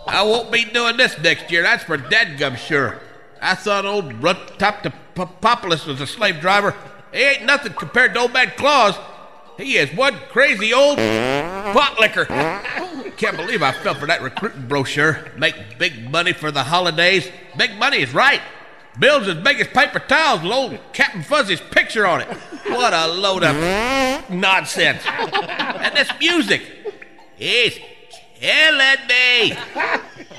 I 0.07 0.23
won't 0.23 0.51
be 0.51 0.65
doing 0.65 0.97
this 0.97 1.19
next 1.19 1.51
year. 1.51 1.63
That's 1.63 1.85
for 1.85 1.99
dadgum 1.99 2.57
sure. 2.57 3.01
I 3.41 3.55
thought 3.55 3.85
old 3.85 4.23
Rut 4.23 4.59
Top 4.59 4.83
to 4.83 4.91
Populus 5.15 5.87
was 5.87 6.01
a 6.01 6.07
slave 6.07 6.41
driver. 6.41 6.75
He 7.13 7.23
ain't 7.23 7.45
nothing 7.45 7.73
compared 7.75 8.15
to 8.15 8.21
old 8.21 8.33
man 8.33 8.53
Claus. 8.57 8.97
He 9.57 9.77
is 9.77 9.95
one 9.95 10.15
crazy 10.31 10.73
old 10.73 10.99
pot 10.99 11.99
liquor. 11.99 12.27
Can't 13.17 13.37
believe 13.37 13.63
I 13.63 13.73
fell 13.73 13.95
for 13.95 14.07
that 14.07 14.23
recruiting 14.23 14.69
brochure. 14.69 15.31
Make 15.37 15.79
big 15.79 16.11
money 16.11 16.33
for 16.33 16.51
the 16.51 16.63
holidays. 16.63 17.31
Big 17.57 17.77
money 17.79 17.99
is 17.99 18.13
right. 18.13 18.43
Bills 18.99 19.29
as 19.29 19.37
big 19.37 19.61
as 19.61 19.69
paper 19.69 19.99
towels 19.99 20.43
old 20.45 20.79
Captain 20.93 21.23
Fuzzy's 21.23 21.61
picture 21.61 22.07
on 22.07 22.23
it. 22.23 22.29
What 22.69 22.93
a 22.95 23.07
load 23.07 23.43
of 23.45 23.55
nonsense. 24.31 25.03
And 25.07 25.95
this 25.97 26.11
music 26.19 26.63
is 27.39 27.79
killing 28.37 29.07
me. 29.09 29.51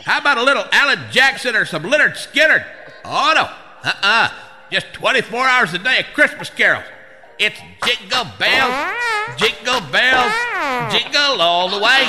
How 0.05 0.19
about 0.19 0.37
a 0.37 0.43
little 0.43 0.65
Alan 0.71 0.99
Jackson 1.11 1.55
or 1.55 1.65
some 1.65 1.83
Lynyrd 1.83 2.13
Skynyrd? 2.13 2.65
Oh 3.05 3.33
no. 3.35 3.49
Uh-uh. 3.89 4.29
Just 4.71 4.91
24 4.93 5.39
hours 5.47 5.73
a 5.73 5.77
day 5.79 5.99
of 5.99 6.05
Christmas 6.13 6.49
carols. 6.49 6.83
It's 7.39 7.59
jingle 7.85 8.25
bells, 8.39 8.95
jingle 9.37 9.79
bells, 9.91 10.33
jingle 10.91 11.39
all 11.39 11.69
the 11.69 11.77
way. 11.77 12.03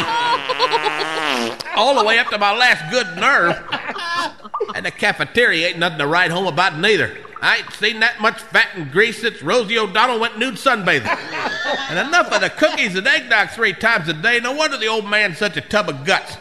All 1.76 1.94
the 1.94 2.04
way 2.04 2.18
up 2.18 2.28
to 2.30 2.38
my 2.38 2.56
last 2.56 2.90
good 2.90 3.06
nerve. 3.18 3.54
And 4.74 4.84
the 4.86 4.90
cafeteria 4.90 5.68
ain't 5.68 5.78
nothing 5.78 5.98
to 5.98 6.06
write 6.06 6.30
home 6.30 6.46
about 6.46 6.78
neither. 6.78 7.16
I 7.40 7.58
ain't 7.58 7.72
seen 7.72 8.00
that 8.00 8.20
much 8.20 8.40
fat 8.40 8.70
and 8.74 8.90
grease 8.90 9.20
since 9.20 9.42
Rosie 9.42 9.78
O'Donnell 9.78 10.18
went 10.18 10.38
nude 10.38 10.54
sunbathing. 10.54 11.06
And 11.90 12.08
enough 12.08 12.32
of 12.32 12.40
the 12.40 12.50
cookies 12.50 12.96
and 12.96 13.06
eggnog 13.06 13.50
three 13.50 13.72
times 13.72 14.08
a 14.08 14.12
day. 14.12 14.40
No 14.40 14.52
wonder 14.52 14.76
the 14.76 14.88
old 14.88 15.08
man's 15.08 15.38
such 15.38 15.56
a 15.56 15.60
tub 15.60 15.88
of 15.88 16.04
guts. 16.04 16.36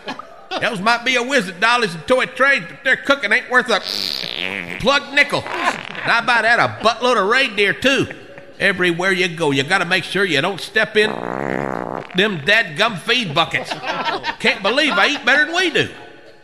Those 0.62 0.82
might 0.82 1.06
be 1.06 1.16
a 1.16 1.24
wizard 1.24 1.56
at 1.56 1.62
dollies 1.62 1.94
and 1.94 2.08
toy 2.08 2.26
trades, 2.26 2.66
but 2.70 2.84
their 2.84 2.98
cooking 2.98 3.32
ain't 3.32 3.50
worth 3.50 3.70
a 3.70 3.80
plug 4.80 5.14
nickel. 5.14 5.42
And 5.42 6.12
I 6.12 6.22
buy 6.26 6.42
that 6.42 6.60
a 6.60 6.84
buttload 6.84 7.22
of 7.22 7.30
reindeer, 7.30 7.74
too. 7.74 8.08
Everywhere 8.60 9.12
you 9.12 9.28
go, 9.28 9.52
you 9.52 9.62
gotta 9.64 9.86
make 9.86 10.04
sure 10.04 10.26
you 10.26 10.42
don't 10.42 10.60
step 10.60 10.98
in 10.98 11.12
them 11.12 12.40
dadgum 12.40 12.98
feed 12.98 13.36
buckets. 13.36 13.72
Can't 14.40 14.64
believe 14.64 14.94
I 14.94 15.10
eat 15.10 15.26
better 15.26 15.46
than 15.46 15.56
we 15.56 15.70
do. 15.70 15.90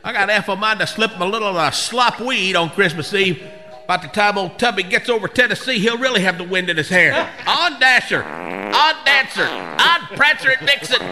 I 0.06 0.12
got 0.12 0.28
half 0.28 0.50
a 0.50 0.56
mind 0.58 0.82
to 0.82 0.88
slip 0.88 1.12
him 1.12 1.22
a 1.22 1.26
little 1.26 1.58
uh, 1.58 1.72
slop 1.72 2.20
weed 2.20 2.58
on 2.58 2.70
Christmas 2.72 3.14
Eve. 3.14 3.42
By 3.88 3.96
the 3.98 4.10
time 4.10 4.38
old 4.38 4.60
Tubby 4.60 4.84
gets 4.84 5.08
over 5.08 5.30
Tennessee, 5.30 5.80
he'll 5.80 5.98
really 5.98 6.22
have 6.22 6.38
the 6.38 6.44
wind 6.44 6.70
in 6.70 6.76
his 6.76 6.90
hair. 6.90 7.32
On 7.48 7.80
Dasher, 7.80 8.22
on 8.24 8.96
Dancer, 9.06 9.46
on 9.46 10.02
Prancer 10.18 10.52
and 10.52 10.68
Dixon. 10.68 11.02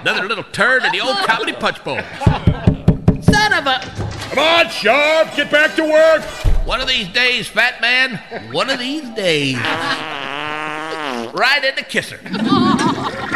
Another 0.00 0.28
little 0.28 0.44
turn 0.44 0.84
in 0.84 0.92
the 0.92 1.00
old 1.00 1.16
comedy 1.18 1.52
punch 1.52 1.82
bowl. 1.82 2.00
Son 3.22 3.52
of 3.52 3.66
a. 3.66 3.80
Come 4.30 4.38
on, 4.38 4.68
Sharpe, 4.68 5.34
get 5.34 5.50
back 5.50 5.74
to 5.74 5.82
work. 5.82 6.22
One 6.66 6.80
of 6.80 6.86
these 6.86 7.08
days, 7.08 7.48
fat 7.48 7.80
man. 7.80 8.20
One 8.52 8.70
of 8.70 8.78
these 8.78 9.08
days. 9.10 9.56
Right 11.32 11.64
in 11.64 11.74
the 11.74 11.82
kisser. 11.82 12.20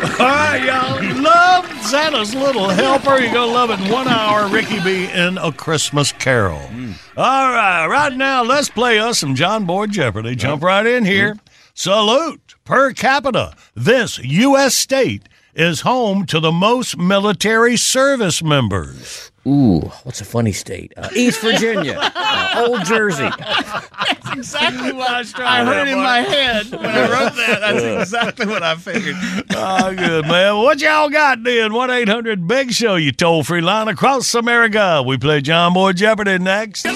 All 0.00 0.26
right, 0.26 0.62
y'all. 0.64 1.22
Love 1.22 1.66
Santa's 1.82 2.32
little 2.32 2.68
helper. 2.68 3.18
You're 3.18 3.32
going 3.32 3.48
to 3.48 3.54
love 3.54 3.70
it 3.70 3.80
in 3.80 3.90
one 3.90 4.06
hour. 4.06 4.46
Ricky 4.48 4.78
B 4.80 5.10
in 5.12 5.38
A 5.38 5.50
Christmas 5.50 6.12
Carol. 6.12 6.60
Hmm. 6.60 6.92
All 7.16 7.50
right, 7.50 7.86
right 7.88 8.16
now, 8.16 8.44
let's 8.44 8.68
play 8.68 9.00
us 9.00 9.18
some 9.18 9.34
John 9.34 9.64
Boy 9.66 9.86
Jeopardy. 9.86 10.36
Jump 10.36 10.62
right 10.62 10.86
in 10.86 11.04
here. 11.04 11.32
Hmm. 11.34 11.38
Salute 11.74 12.54
per 12.64 12.92
capita. 12.92 13.56
This 13.74 14.18
U.S. 14.18 14.76
state 14.76 15.28
is 15.54 15.80
home 15.80 16.26
to 16.26 16.38
the 16.38 16.52
most 16.52 16.96
military 16.96 17.76
service 17.76 18.40
members. 18.40 19.32
Ooh, 19.48 19.80
what's 20.04 20.20
a 20.20 20.26
funny 20.26 20.52
state? 20.52 20.92
Uh, 20.96 21.08
East 21.16 21.40
Virginia, 21.42 21.98
uh, 21.98 22.66
Old 22.68 22.84
Jersey. 22.84 23.30
That's 23.38 24.32
exactly 24.32 24.92
what 24.92 25.10
I 25.10 25.18
was 25.20 25.32
trying 25.32 25.66
I 25.66 25.70
to 25.70 25.78
heard 25.78 25.88
in 25.88 25.98
my 25.98 26.18
head 26.20 26.70
when 26.70 26.84
I 26.84 27.00
wrote 27.10 27.34
that. 27.36 27.60
That's 27.60 28.02
exactly 28.02 28.46
what 28.46 28.62
I 28.62 28.76
figured. 28.76 29.16
Oh, 29.50 29.94
good, 29.94 30.26
man. 30.26 30.56
What 30.56 30.80
y'all 30.82 31.08
got 31.08 31.42
then? 31.42 31.72
1 31.72 31.90
800 31.90 32.46
Big 32.46 32.72
Show, 32.72 32.96
you 32.96 33.10
toll 33.10 33.42
free 33.42 33.62
line 33.62 33.88
across 33.88 34.34
America. 34.34 35.02
We 35.04 35.16
play 35.16 35.40
John 35.40 35.72
Boy 35.72 35.92
Jeopardy 35.94 36.38
next. 36.38 36.86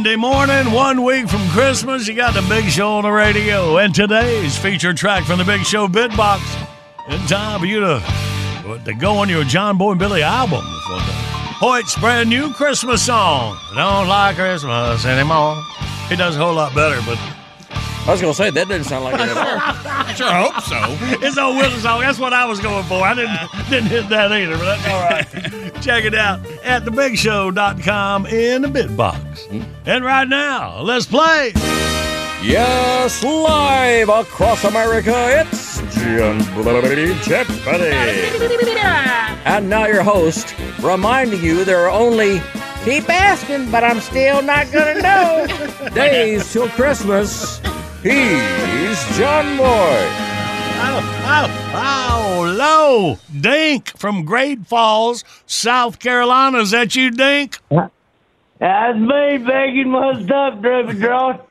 Monday 0.00 0.16
morning, 0.16 0.72
one 0.72 1.04
week 1.04 1.28
from 1.28 1.46
Christmas. 1.50 2.08
You 2.08 2.14
got 2.14 2.32
the 2.32 2.40
Big 2.48 2.70
Show 2.70 2.92
on 2.92 3.02
the 3.02 3.10
radio, 3.10 3.76
and 3.76 3.94
today's 3.94 4.56
featured 4.56 4.96
track 4.96 5.24
from 5.24 5.36
the 5.36 5.44
Big 5.44 5.60
Show 5.66 5.88
Bitbox. 5.88 6.40
In 7.10 7.20
time 7.26 7.60
for 7.60 7.66
you 7.66 7.80
to, 7.80 8.02
to 8.86 8.94
go 8.94 9.18
on 9.18 9.28
your 9.28 9.44
John 9.44 9.76
Boy 9.76 9.90
and 9.90 9.98
Billy 10.00 10.22
album. 10.22 10.62
Hoyt's 10.64 11.98
brand 11.98 12.30
new 12.30 12.50
Christmas 12.54 13.04
song. 13.04 13.58
Don't 13.74 14.08
like 14.08 14.36
Christmas 14.36 15.04
anymore. 15.04 15.62
He 16.08 16.16
does 16.16 16.34
a 16.34 16.38
whole 16.38 16.54
lot 16.54 16.74
better, 16.74 16.98
but 17.04 17.18
I 18.06 18.12
was 18.12 18.20
going 18.20 18.32
to 18.32 18.36
say, 18.36 18.50
that 18.50 18.68
didn't 18.68 18.84
sound 18.84 19.04
like 19.04 19.14
it 19.14 19.28
at 19.28 19.36
all. 19.36 19.96
Sure 20.16 20.26
hope 20.28 20.60
so. 20.64 20.76
it's 21.24 21.38
old 21.38 21.56
Wilson 21.56 21.80
song. 21.80 22.00
That's 22.00 22.18
what 22.18 22.32
I 22.32 22.44
was 22.44 22.58
going 22.58 22.84
for. 22.84 23.00
I 23.02 23.14
didn't 23.14 23.38
didn't 23.70 23.88
hit 23.88 24.08
that 24.08 24.32
either, 24.32 24.56
but 24.58 24.64
that's 24.64 24.88
all 24.88 25.00
right. 25.02 25.74
Check 25.82 26.04
it 26.04 26.14
out 26.14 26.44
at 26.64 26.82
thebigshow.com 26.82 28.26
in 28.26 28.62
the 28.62 28.68
Bitbox. 28.68 29.46
Mm-hmm. 29.46 29.72
And 29.86 30.04
right 30.04 30.26
now, 30.26 30.80
let's 30.80 31.06
play. 31.06 31.52
Yes, 32.42 33.22
live 33.22 34.08
across 34.08 34.64
America, 34.64 35.12
it's 35.40 35.80
John 35.94 36.38
Boy 36.54 37.14
Jeopardy. 37.22 38.00
And 39.44 39.70
now 39.70 39.86
your 39.86 40.02
host, 40.02 40.54
reminding 40.80 41.42
you 41.42 41.64
there 41.64 41.80
are 41.80 41.90
only 41.90 42.40
keep 42.84 43.08
asking, 43.10 43.70
but 43.70 43.84
I'm 43.84 44.00
still 44.00 44.42
not 44.42 44.72
gonna 44.72 45.00
know. 45.02 45.90
Days 45.94 46.50
till 46.52 46.68
Christmas. 46.70 47.60
He's 48.02 49.18
John 49.18 49.58
Boy. 49.58 49.98
Oh, 50.82 51.02
oh, 51.26 51.70
oh, 51.74 52.54
low. 52.56 53.18
Dink 53.40 53.88
from 53.98 54.24
Great 54.24 54.66
Falls, 54.66 55.22
South 55.44 55.98
Carolina. 55.98 56.58
Is 56.60 56.70
that 56.70 56.96
you, 56.96 57.10
Dink? 57.10 57.58
That's 58.58 58.98
me 58.98 59.38
begging 59.38 59.90
my 59.90 60.22
stuff, 60.22 60.60
Drippy 60.60 60.94
Draw. 60.98 61.38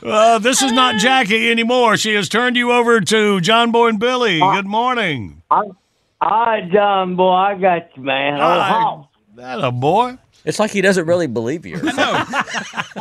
Uh, 0.00 0.38
this 0.38 0.62
is 0.62 0.72
not 0.72 0.96
Jackie 1.00 1.50
anymore. 1.50 1.96
She 1.96 2.14
has 2.14 2.28
turned 2.28 2.56
you 2.56 2.72
over 2.72 3.00
to 3.00 3.40
John 3.40 3.72
Boy 3.72 3.88
and 3.88 3.98
Billy. 3.98 4.38
Good 4.38 4.66
morning. 4.66 5.42
All 5.50 5.74
right, 6.22 6.70
John 6.72 7.16
boy, 7.16 7.30
I 7.32 7.54
got 7.56 7.96
you, 7.96 8.02
man. 8.04 8.38
Oh, 8.40 9.08
That 9.34 9.62
a 9.62 9.70
boy. 9.70 10.16
It's 10.48 10.58
like 10.58 10.70
he 10.70 10.80
doesn't 10.80 11.04
really 11.04 11.26
believe 11.26 11.66
you. 11.66 11.78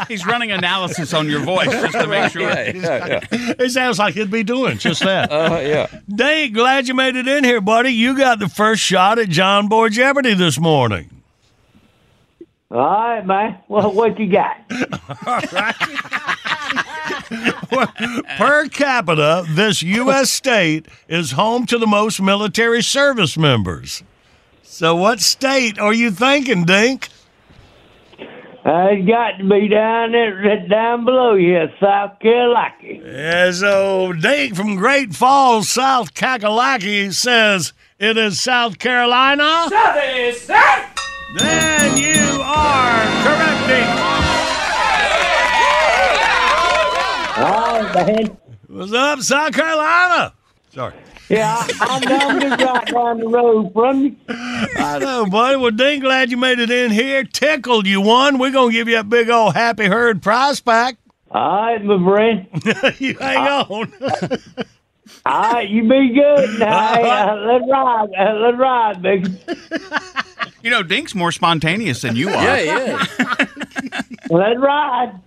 He's 0.10 0.26
running 0.26 0.52
analysis 0.52 1.14
on 1.14 1.30
your 1.30 1.40
voice 1.40 1.70
just 1.70 1.94
to 1.94 2.06
make 2.06 2.34
sure. 2.34 2.42
Yeah, 2.42 2.72
yeah, 2.76 3.20
yeah. 3.32 3.54
It 3.58 3.72
sounds 3.72 4.00
like 4.00 4.16
he'd 4.16 4.30
be 4.30 4.44
doing 4.44 4.78
just 4.78 5.02
that. 5.04 5.32
Uh, 5.38 5.60
yeah. 5.62 5.88
Dink, 6.14 6.56
glad 6.56 6.88
you 6.88 6.94
made 6.94 7.16
it 7.16 7.28
in 7.28 7.44
here, 7.44 7.62
buddy. 7.62 7.92
You 7.92 8.18
got 8.18 8.40
the 8.40 8.50
first 8.50 8.82
shot 8.82 9.20
at 9.20 9.30
John 9.30 9.68
Boy 9.68 9.90
Jeopardy 9.90 10.34
this 10.34 10.60
morning. 10.60 11.10
All 12.72 12.80
right, 12.80 13.26
man. 13.26 13.60
Well, 13.68 13.94
what 13.94 14.20
you 14.20 14.32
got? 14.32 14.68
Per 18.38 18.68
capita, 18.70 19.46
this 19.50 19.84
U.S. 19.84 20.32
state 20.32 20.88
is 21.08 21.32
home 21.32 21.66
to 21.68 21.78
the 21.78 21.88
most 21.88 22.20
military 22.20 22.82
service 22.82 23.38
members. 23.38 24.04
So, 24.64 24.96
what 24.96 25.22
state 25.22 25.78
are 25.78 25.94
you 25.94 26.12
thinking, 26.12 26.66
Dink? 26.66 27.10
Uh, 28.68 28.90
it's 28.92 29.08
got 29.08 29.38
to 29.38 29.48
be 29.48 29.70
down 29.70 30.12
there, 30.12 30.68
down 30.68 31.06
below 31.06 31.38
here, 31.38 31.72
South 31.80 32.20
Carolina. 32.20 32.74
Yeah, 32.82 33.50
so 33.52 34.12
Dink 34.12 34.58
from 34.58 34.76
Great 34.76 35.16
Falls, 35.16 35.70
South 35.70 36.14
Kakalaki 36.14 37.14
says 37.14 37.72
it 37.98 38.18
is 38.18 38.42
South 38.42 38.78
Carolina. 38.78 39.68
South 39.70 40.04
is 40.04 40.42
South. 40.42 40.84
Then 41.38 41.96
you 41.96 42.42
are 42.44 43.04
correct, 43.24 43.68
Dink. 43.70 43.88
All 47.38 47.84
right. 47.94 48.36
What's 48.68 48.92
up, 48.92 49.22
South 49.22 49.54
Carolina? 49.54 50.34
Sorry. 50.74 50.94
Yeah, 51.30 51.58
I- 51.58 51.88
I'm 51.90 52.02
down 52.02 52.38
right 52.38 52.86
down 52.88 53.20
the 53.20 53.28
road 53.28 53.74
from 53.74 54.04
you. 54.06 54.16
I 54.30 55.00
know, 55.00 55.26
buddy. 55.26 55.58
Well, 55.58 55.72
Dink, 55.72 56.04
glad 56.04 56.32
you 56.32 56.38
made 56.38 56.60
it 56.60 56.70
in 56.72 56.92
here. 56.92 57.24
Tickled 57.26 57.86
you 57.86 58.00
won. 58.02 58.38
We're 58.40 58.52
going 58.52 58.70
to 58.72 58.74
give 58.74 58.88
you 58.88 59.00
a 59.00 59.04
big 59.04 59.30
old 59.30 59.54
happy 59.54 59.86
herd 59.86 60.22
prize 60.22 60.62
pack. 60.62 60.98
All 61.30 61.42
right, 61.62 61.84
my 61.84 61.98
friend. 62.04 62.48
you 63.00 63.16
hang 63.16 63.38
on. 63.48 63.92
All 65.26 65.54
right, 65.54 65.68
you 65.70 65.82
be 65.84 66.14
good. 66.14 66.60
Now, 66.60 66.94
hey, 66.96 67.10
uh, 67.10 67.36
let's 67.36 67.66
ride. 67.70 68.08
Uh, 68.18 68.34
let's 68.36 68.58
ride, 68.58 69.02
big. 69.02 69.28
You 70.64 70.70
know, 70.70 70.84
Dink's 70.84 71.14
more 71.14 71.34
spontaneous 71.34 72.02
than 72.02 72.16
you 72.16 72.30
are. 72.30 72.42
Yeah, 72.44 72.60
yeah. 72.60 73.46
Let's 74.30 74.60
ride. 74.60 75.20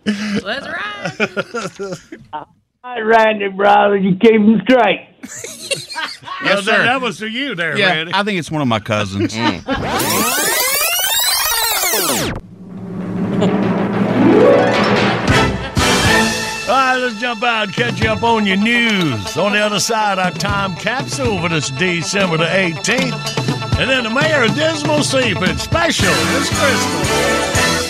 Let's 0.43 0.67
ride. 0.67 2.21
All 2.33 2.47
right, 2.83 3.01
Randy, 3.01 3.49
brother, 3.49 3.97
you 3.99 4.13
keep 4.17 4.33
them 4.41 4.61
straight. 4.63 5.07
Well, 6.43 6.57
Yes, 6.57 6.65
that, 6.65 6.77
sir. 6.77 6.83
that 6.85 7.01
was 7.01 7.19
to 7.19 7.29
you 7.29 7.55
there, 7.55 7.77
Yeah, 7.77 7.89
Randy. 7.93 8.13
I 8.15 8.23
think 8.25 8.39
it's 8.39 8.51
one 8.51 8.63
of 8.63 8.69
my 8.69 8.81
cousins. 8.81 9.35
Mm. 9.35 9.67
All 16.69 16.77
right, 16.77 16.99
let's 16.99 17.19
jump 17.21 17.43
out 17.43 17.65
and 17.67 17.73
catch 17.75 18.01
you 18.01 18.09
up 18.11 18.23
on 18.23 18.47
your 18.47 18.57
news. 18.57 19.37
On 19.37 19.51
the 19.53 19.59
other 19.59 19.81
side, 19.81 20.19
our 20.21 20.31
time 20.31 20.77
capsule 20.77 21.41
for 21.41 21.49
this 21.49 21.71
December 21.71 22.37
the 22.37 22.45
18th. 22.45 23.79
And 23.81 23.91
then 23.91 24.05
the 24.05 24.11
mayor 24.11 24.45
of 24.45 24.55
Dismal 24.55 25.03
Seepage 25.03 25.59
special. 25.59 26.07
It's 26.13 26.49
Crystal. 26.49 27.90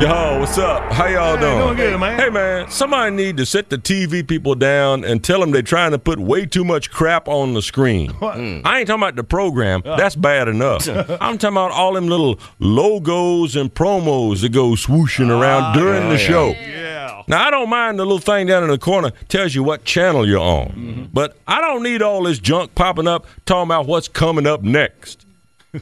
Yo, 0.00 0.38
what's 0.38 0.56
up? 0.58 0.92
How 0.92 1.06
y'all 1.08 1.36
Hey, 1.36 1.40
doing? 1.40 1.58
doing 1.58 1.76
good, 1.76 1.98
man. 1.98 2.20
Hey, 2.20 2.30
man, 2.30 2.70
somebody 2.70 3.16
need 3.16 3.36
to 3.36 3.44
sit 3.44 3.68
the 3.68 3.78
TV 3.78 4.24
people 4.24 4.54
down 4.54 5.02
and 5.02 5.24
tell 5.24 5.40
them 5.40 5.50
they're 5.50 5.60
trying 5.60 5.90
to 5.90 5.98
put 5.98 6.20
way 6.20 6.46
too 6.46 6.64
much 6.64 6.92
crap 6.92 7.26
on 7.26 7.54
the 7.54 7.62
screen. 7.62 8.12
Mm. 8.12 8.62
I 8.64 8.78
ain't 8.78 8.86
talking 8.86 9.02
about 9.02 9.16
the 9.16 9.24
program. 9.24 9.82
Uh. 9.84 9.96
That's 9.96 10.14
bad 10.14 10.46
enough. 10.46 10.88
I'm 11.20 11.36
talking 11.36 11.56
about 11.56 11.72
all 11.72 11.94
them 11.94 12.06
little 12.06 12.38
logos 12.60 13.56
and 13.56 13.74
promos 13.74 14.42
that 14.42 14.52
go 14.52 14.70
swooshing 14.76 15.30
ah, 15.30 15.40
around 15.40 15.76
during 15.76 16.04
yeah, 16.04 16.08
the 16.10 16.18
show. 16.18 16.50
Yeah. 16.50 17.22
Now, 17.26 17.48
I 17.48 17.50
don't 17.50 17.68
mind 17.68 17.98
the 17.98 18.04
little 18.04 18.20
thing 18.20 18.46
down 18.46 18.62
in 18.62 18.70
the 18.70 18.78
corner 18.78 19.10
tells 19.28 19.56
you 19.56 19.64
what 19.64 19.82
channel 19.82 20.24
you're 20.24 20.38
on. 20.38 20.68
Mm-hmm. 20.68 21.04
But 21.12 21.36
I 21.48 21.60
don't 21.60 21.82
need 21.82 22.02
all 22.02 22.22
this 22.22 22.38
junk 22.38 22.76
popping 22.76 23.08
up 23.08 23.26
talking 23.46 23.66
about 23.66 23.86
what's 23.86 24.06
coming 24.06 24.46
up 24.46 24.62
next. 24.62 25.26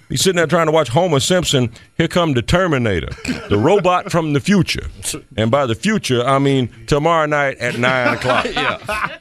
You 0.09 0.16
sitting 0.16 0.37
there 0.37 0.47
trying 0.49 0.66
to 0.66 0.72
watch 0.72 0.89
Homer 0.89 1.20
Simpson. 1.20 1.70
Here 1.97 2.09
come 2.09 2.34
the 2.34 2.43
Terminator, 2.43 3.09
the 3.49 3.57
robot 3.57 4.11
from 4.11 4.32
the 4.32 4.41
future. 4.41 4.89
And 5.37 5.51
by 5.51 5.66
the 5.66 5.76
future, 5.76 6.24
I 6.24 6.41
mean 6.41 6.70
tomorrow 6.87 7.26
night 7.26 7.59
at 7.59 7.78
9 7.78 8.14
o'clock. 8.14 8.47
yeah. 8.53 9.18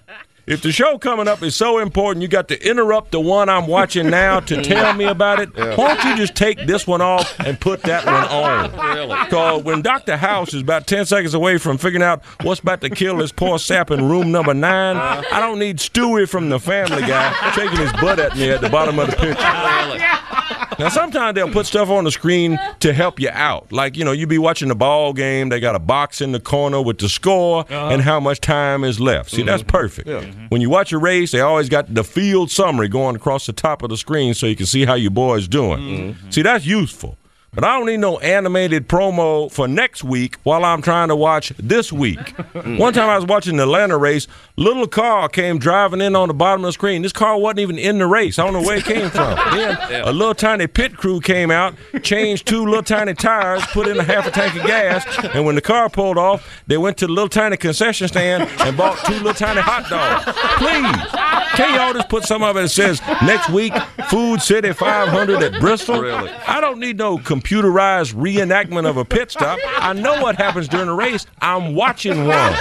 If 0.48 0.62
the 0.62 0.72
show 0.72 1.00
coming 1.00 1.28
up 1.28 1.42
is 1.42 1.56
so 1.56 1.80
important, 1.80 2.22
you 2.22 2.28
got 2.28 2.50
to 2.50 2.70
interrupt 2.70 3.12
the 3.12 3.20
one 3.20 3.50
I'm 3.50 3.66
watching 3.66 4.12
now 4.12 4.40
to 4.42 4.62
tell 4.62 4.94
me 4.94 5.06
about 5.06 5.40
it. 5.40 5.50
Yeah. 5.58 5.76
Why 5.76 5.96
don't 5.96 6.06
you 6.12 6.16
just 6.18 6.36
take 6.36 6.68
this 6.68 6.86
one 6.86 7.02
off 7.02 7.40
and 7.40 7.60
put 7.60 7.82
that 7.84 8.06
one 8.06 8.24
on? 8.26 8.96
Really? 8.96 9.24
Because 9.24 9.64
when 9.64 9.82
Dr. 9.82 10.18
House 10.18 10.54
is 10.54 10.62
about 10.62 10.86
10 10.86 11.08
seconds 11.08 11.34
away 11.34 11.58
from 11.58 11.80
figuring 11.80 12.04
out 12.04 12.24
what's 12.44 12.60
about 12.60 12.82
to 12.82 12.92
kill 12.92 13.18
this 13.18 13.32
poor 13.32 13.58
sap 13.58 13.90
in 13.90 14.08
room 14.08 14.32
number 14.32 14.54
nine, 14.54 14.98
I 14.98 15.40
don't 15.40 15.58
need 15.58 15.78
Stewie 15.78 16.30
from 16.30 16.50
the 16.50 16.60
family 16.60 17.02
guy 17.02 17.52
shaking 17.54 17.80
his 17.80 17.92
butt 17.94 18.20
at 18.20 18.36
me 18.36 18.52
at 18.52 18.62
the 18.62 18.70
bottom 18.70 19.00
of 19.00 19.10
the 19.10 19.16
picture. 19.16 20.55
Now, 20.80 20.90
sometimes 20.90 21.36
they'll 21.36 21.52
put 21.52 21.66
stuff 21.66 21.90
on 21.90 22.04
the 22.04 22.12
screen 22.12 22.60
to 22.80 22.94
help 22.94 23.20
you 23.20 23.30
out. 23.30 23.72
Like, 23.72 23.98
you 23.98 24.04
know, 24.04 24.12
you 24.12 24.28
be 24.28 24.38
watching 24.38 24.68
the 24.68 24.76
ball 24.76 25.14
game, 25.14 25.50
they 25.50 25.60
got 25.60 25.76
a 25.76 25.80
box 25.80 26.22
in 26.22 26.32
the 26.32 26.40
corner 26.40 26.82
with 26.82 27.00
the 27.00 27.10
score 27.10 27.62
uh-huh. 27.62 27.90
and 27.90 28.02
how 28.02 28.20
much 28.20 28.42
time 28.42 28.84
is 28.84 29.00
left. 29.00 29.32
See, 29.32 29.44
that's 29.44 29.64
mm-hmm. 29.64 29.70
perfect. 29.70 30.08
Mm-hmm. 30.08 30.46
When 30.48 30.62
you 30.62 30.70
watch 30.70 30.92
a 30.92 30.98
race, 30.98 31.32
they 31.32 31.42
always 31.42 31.70
got 31.70 31.94
the 31.94 32.04
field 32.04 32.52
summary 32.52 32.88
going 32.88 33.16
across 33.16 33.46
the 33.46 33.54
top 33.54 33.84
of 33.84 33.90
the 33.90 33.98
screen 33.98 34.34
so 34.34 34.46
you 34.46 34.56
can 34.56 34.66
see 34.66 34.86
how 34.86 34.96
your 34.96 35.12
boy's 35.12 35.48
doing. 35.48 35.80
Mm-hmm. 35.80 36.30
See, 36.32 36.42
that's 36.42 36.66
useful. 36.66 37.18
But 37.56 37.64
I 37.64 37.78
don't 37.78 37.86
need 37.86 38.02
no 38.02 38.20
animated 38.20 38.90
promo 38.90 39.50
for 39.50 39.68
next 39.68 40.04
week 40.04 40.36
while 40.44 40.66
I'm 40.66 40.82
trying 40.82 41.08
to 41.08 41.16
watch 41.16 41.54
this 41.58 41.92
week. 41.92 42.20
Mm. 42.20 42.80
One 42.80 42.94
time 42.94 43.10
I 43.10 43.16
was 43.16 43.26
watching 43.26 43.56
the 43.58 43.64
Atlanta 43.64 43.98
race, 43.98 44.28
little 44.58 44.88
car 44.88 45.30
came 45.30 45.58
driving 45.58 46.02
in 46.02 46.16
on 46.16 46.28
the 46.28 46.34
bottom 46.34 46.64
of 46.64 46.70
the 46.70 46.74
screen. 46.74 47.02
This 47.02 47.14
car 47.14 47.38
wasn't 47.38 47.60
even 47.60 47.78
in 47.78 47.98
the 47.98 48.08
race. 48.08 48.38
I 48.40 48.44
don't 48.44 48.54
know 48.54 48.62
where 48.62 48.78
it 48.78 48.86
came 48.86 49.10
from. 49.10 49.40
Then 49.56 50.04
a 50.04 50.12
little 50.12 50.36
tiny 50.36 50.68
pit 50.68 50.98
crew 50.98 51.22
came 51.22 51.50
out, 51.50 51.76
changed 52.04 52.46
two 52.46 52.66
little 52.66 52.84
tiny 52.84 53.14
tires, 53.14 53.64
put 53.68 53.88
in 53.88 53.98
a 53.98 54.04
half 54.04 54.28
a 54.28 54.32
tank 54.32 54.56
of 54.56 54.66
gas, 54.66 55.06
and 55.34 55.46
when 55.46 55.56
the 55.56 55.62
car 55.62 55.90
pulled 55.90 56.18
off, 56.18 56.64
they 56.68 56.78
went 56.78 56.98
to 56.98 57.08
the 57.08 57.14
little 57.14 57.30
tiny 57.30 57.56
concession 57.56 58.08
stand 58.08 58.50
and 58.62 58.76
bought 58.76 58.98
two 59.06 59.14
little 59.14 59.34
tiny 59.34 59.62
hot 59.62 59.88
dogs. 59.90 60.26
Please, 60.58 61.56
can 61.56 61.74
y'all 61.76 61.94
just 61.94 62.10
put 62.10 62.24
some 62.24 62.44
of 62.44 62.58
it 62.58 62.62
that 62.64 62.70
says 62.70 63.02
next 63.24 63.50
week, 63.50 63.74
Food 64.10 64.42
City 64.42 64.74
500 64.74 65.42
at 65.42 65.62
Bristol? 65.62 66.02
Really? 66.02 66.30
I 66.30 66.60
don't 66.60 66.80
need 66.80 66.98
no 66.98 67.18
computerized 67.46 68.14
reenactment 68.14 68.88
of 68.90 68.98
a 68.98 69.06
pit 69.06 69.32
stop. 69.32 69.60
I 69.64 69.94
know 69.94 70.22
what 70.22 70.36
happens 70.36 70.68
during 70.68 70.90
a 70.90 70.96
race. 70.96 71.26
I'm 71.42 71.76
watching 71.76 72.28
one. 72.28 72.56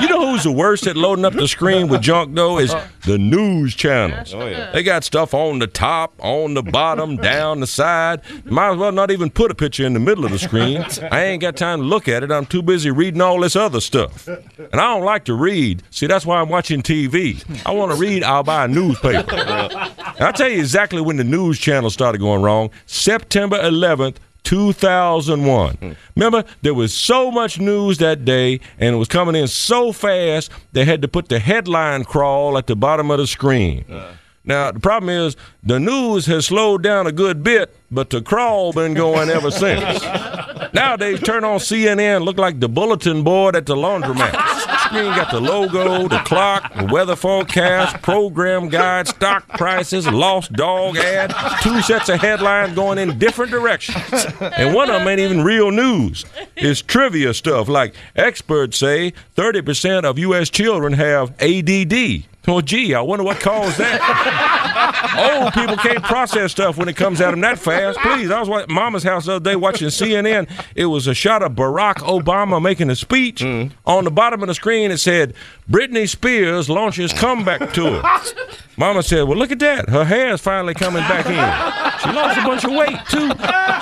You 0.00 0.08
know 0.08 0.30
who's 0.30 0.44
the 0.44 0.52
worst 0.52 0.86
at 0.86 0.96
loading 0.96 1.24
up 1.24 1.32
the 1.32 1.48
screen 1.48 1.88
with 1.88 2.02
junk 2.02 2.34
though 2.34 2.58
is 2.58 2.74
the 3.04 3.18
news 3.18 3.74
channels. 3.74 4.32
Oh, 4.34 4.46
yeah. 4.46 4.70
They 4.70 4.82
got 4.82 5.02
stuff 5.02 5.34
on 5.34 5.58
the 5.58 5.66
top, 5.66 6.14
on 6.18 6.54
the 6.54 6.62
bottom, 6.62 7.16
down 7.16 7.60
the 7.60 7.66
side. 7.66 8.20
Might 8.44 8.72
as 8.72 8.78
well 8.78 8.92
not 8.92 9.10
even 9.10 9.30
put 9.30 9.50
a 9.50 9.54
picture 9.54 9.84
in 9.84 9.94
the 9.94 10.00
middle 10.00 10.24
of 10.24 10.30
the 10.30 10.38
screen. 10.38 10.84
I 11.10 11.24
ain't 11.24 11.40
got 11.40 11.56
time 11.56 11.80
to 11.80 11.84
look 11.84 12.06
at 12.06 12.22
it. 12.22 12.30
I'm 12.30 12.46
too 12.46 12.62
busy 12.62 12.90
reading 12.90 13.20
all 13.20 13.40
this 13.40 13.56
other 13.56 13.80
stuff. 13.80 14.28
And 14.28 14.74
I 14.74 14.94
don't 14.94 15.04
like 15.04 15.24
to 15.24 15.34
read. 15.34 15.82
See, 15.90 16.06
that's 16.06 16.26
why 16.26 16.40
I'm 16.40 16.48
watching 16.48 16.82
TV. 16.82 17.42
I 17.66 17.72
want 17.72 17.92
to 17.92 17.98
read, 17.98 18.22
I'll 18.22 18.44
buy 18.44 18.66
a 18.66 18.68
newspaper. 18.68 19.34
And 19.34 20.20
I'll 20.20 20.32
tell 20.32 20.48
you 20.48 20.58
exactly 20.58 21.00
when 21.00 21.16
the 21.16 21.24
news 21.24 21.58
channel 21.58 21.90
started 21.90 22.18
going 22.18 22.42
wrong. 22.42 22.70
September 22.86 23.58
11th, 23.70 24.16
2001. 24.44 25.76
Hmm. 25.76 25.92
Remember, 26.16 26.44
there 26.62 26.74
was 26.74 26.94
so 26.94 27.30
much 27.30 27.60
news 27.60 27.98
that 27.98 28.24
day, 28.24 28.60
and 28.78 28.94
it 28.94 28.98
was 28.98 29.08
coming 29.08 29.36
in 29.36 29.48
so 29.48 29.92
fast, 29.92 30.50
they 30.72 30.84
had 30.84 31.02
to 31.02 31.08
put 31.08 31.28
the 31.28 31.38
headline 31.38 32.04
crawl 32.04 32.56
at 32.56 32.66
the 32.66 32.76
bottom 32.76 33.10
of 33.10 33.18
the 33.18 33.26
screen. 33.26 33.84
Uh. 33.90 34.12
Now, 34.44 34.72
the 34.72 34.80
problem 34.80 35.10
is 35.10 35.36
the 35.62 35.78
news 35.78 36.24
has 36.24 36.46
slowed 36.46 36.82
down 36.82 37.06
a 37.06 37.12
good 37.12 37.42
bit, 37.42 37.76
but 37.90 38.08
the 38.08 38.22
crawl 38.22 38.72
been 38.72 38.94
going 38.94 39.28
ever 39.28 39.50
since. 39.50 40.02
Nowadays, 40.72 41.20
turn 41.20 41.44
on 41.44 41.58
CNN, 41.58 42.24
look 42.24 42.38
like 42.38 42.58
the 42.58 42.68
bulletin 42.68 43.22
board 43.22 43.54
at 43.54 43.66
the 43.66 43.74
laundromat. 43.76 44.32
Screen 44.88 45.14
got 45.14 45.30
the 45.30 45.40
logo, 45.40 46.08
the 46.08 46.18
clock, 46.20 46.72
the 46.74 46.86
weather 46.86 47.14
forecast, 47.14 48.00
program 48.00 48.68
guide, 48.68 49.06
stock 49.06 49.46
prices, 49.50 50.06
lost 50.08 50.52
dog 50.54 50.96
ad, 50.96 51.34
two 51.62 51.82
sets 51.82 52.08
of 52.08 52.20
headlines 52.20 52.74
going 52.74 52.96
in 52.98 53.18
different 53.18 53.50
directions. 53.50 53.96
And 54.40 54.74
one 54.74 54.88
of 54.88 54.98
them 54.98 55.08
ain't 55.08 55.20
even 55.20 55.44
real 55.44 55.70
news. 55.70 56.24
It's 56.56 56.80
trivia 56.80 57.34
stuff 57.34 57.68
like 57.68 57.94
experts 58.16 58.78
say 58.78 59.12
30% 59.36 60.04
of 60.04 60.18
U.S. 60.18 60.48
children 60.48 60.94
have 60.94 61.30
ADD. 61.42 62.24
Well, 62.48 62.62
gee, 62.62 62.94
I 62.94 63.02
wonder 63.02 63.24
what 63.24 63.40
caused 63.40 63.76
that. 63.76 65.42
Old 65.42 65.52
people 65.52 65.76
can't 65.76 66.02
process 66.02 66.50
stuff 66.50 66.78
when 66.78 66.88
it 66.88 66.96
comes 66.96 67.20
at 67.20 67.32
them 67.32 67.40
that 67.40 67.58
fast. 67.58 67.98
Please, 67.98 68.30
I 68.30 68.40
was 68.40 68.48
at 68.62 68.70
Mama's 68.70 69.02
house 69.02 69.26
the 69.26 69.34
other 69.34 69.50
day 69.50 69.54
watching 69.54 69.88
CNN. 69.88 70.50
It 70.74 70.86
was 70.86 71.06
a 71.06 71.12
shot 71.12 71.42
of 71.42 71.52
Barack 71.52 71.96
Obama 71.96 72.60
making 72.62 72.88
a 72.88 72.96
speech. 72.96 73.42
Mm. 73.42 73.72
On 73.84 74.04
the 74.04 74.10
bottom 74.10 74.42
of 74.42 74.48
the 74.48 74.54
screen, 74.54 74.90
it 74.90 74.96
said, 74.96 75.34
Britney 75.70 76.08
Spears 76.08 76.70
launches 76.70 77.12
comeback 77.12 77.74
tour. 77.74 78.02
Mama 78.78 79.02
said, 79.02 79.24
Well, 79.24 79.36
look 79.36 79.52
at 79.52 79.58
that. 79.58 79.90
Her 79.90 80.04
hair's 80.04 80.40
finally 80.40 80.72
coming 80.72 81.02
back 81.02 81.26
in. 81.26 82.00
She 82.00 82.16
lost 82.16 82.38
a 82.38 82.42
bunch 82.42 82.64
of 82.64 82.70
weight, 82.70 82.98
too. 83.10 83.28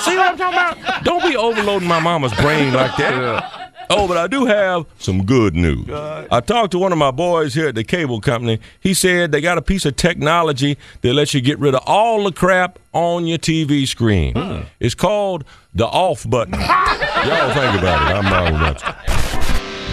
See 0.01 0.17
what 0.17 0.33
I'm 0.33 0.37
talking 0.37 0.81
about? 0.83 1.05
Don't 1.05 1.23
be 1.23 1.37
overloading 1.37 1.87
my 1.87 2.01
mama's 2.01 2.35
brain 2.35 2.73
like 2.73 2.97
that. 2.97 3.66
Oh, 3.91 4.09
but 4.09 4.17
I 4.17 4.27
do 4.27 4.47
have 4.47 4.87
some 4.99 5.25
good 5.25 5.55
news. 5.55 5.89
I 5.91 6.41
talked 6.41 6.73
to 6.73 6.79
one 6.79 6.93
of 6.93 6.99
my 6.99 7.11
boys 7.11 7.55
here 7.55 7.69
at 7.69 7.75
the 7.75 7.85
cable 7.85 8.21
company. 8.21 8.61
He 8.81 8.95
said 8.95 9.33
they 9.33 9.41
got 9.41 9.59
a 9.59 9.63
piece 9.63 9.85
of 9.85 9.97
technology 9.97 10.77
that 11.03 11.15
lets 11.15 11.35
you 11.35 11.41
get 11.41 11.59
rid 11.59 11.75
of 11.75 11.83
all 11.87 12.25
the 12.25 12.33
crap 12.33 12.79
on 12.93 13.27
your 13.27 13.39
TV 13.39 13.87
screen. 13.87 14.35
Hmm. 14.35 14.63
It's 14.81 14.95
called 14.95 15.45
the 15.75 15.87
off 15.87 16.29
button. 16.29 16.55
Y'all 16.61 17.55
think 17.55 17.79
about 17.79 18.11
it. 18.11 18.17
I'm 18.17 18.25
Marlon 18.25 18.63
Webster. 18.63 18.95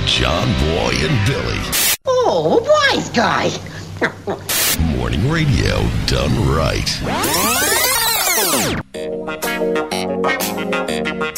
John 0.05 0.47
Boy 0.59 0.93
and 0.95 1.27
Billy. 1.27 1.59
Oh, 2.05 2.59
wise 2.91 3.09
guy. 3.09 3.49
Morning 4.97 5.29
radio 5.29 5.81
done 6.07 6.49
right. 6.49 6.89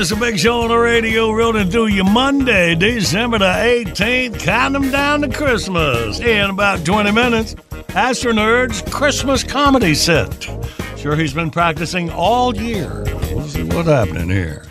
It's 0.00 0.12
a 0.12 0.16
big 0.16 0.38
show 0.38 0.60
on 0.60 0.68
the 0.68 0.78
radio 0.78 1.32
rolling 1.32 1.70
through 1.70 1.88
you 1.88 2.04
Monday, 2.04 2.76
December 2.76 3.38
the 3.38 3.46
18th. 3.46 4.38
Count 4.38 4.92
down 4.92 5.22
to 5.22 5.28
Christmas. 5.28 6.20
In 6.20 6.50
about 6.50 6.86
20 6.86 7.10
minutes, 7.10 7.56
Astro 7.88 8.30
Nerd's 8.30 8.80
Christmas 8.94 9.42
comedy 9.42 9.96
set. 9.96 10.44
Sure, 10.96 11.16
he's 11.16 11.34
been 11.34 11.50
practicing 11.50 12.10
all 12.10 12.54
year. 12.54 13.02
We'll 13.32 13.48
see 13.48 13.64
what's 13.64 13.88
happening 13.88 14.30
here. 14.30 14.66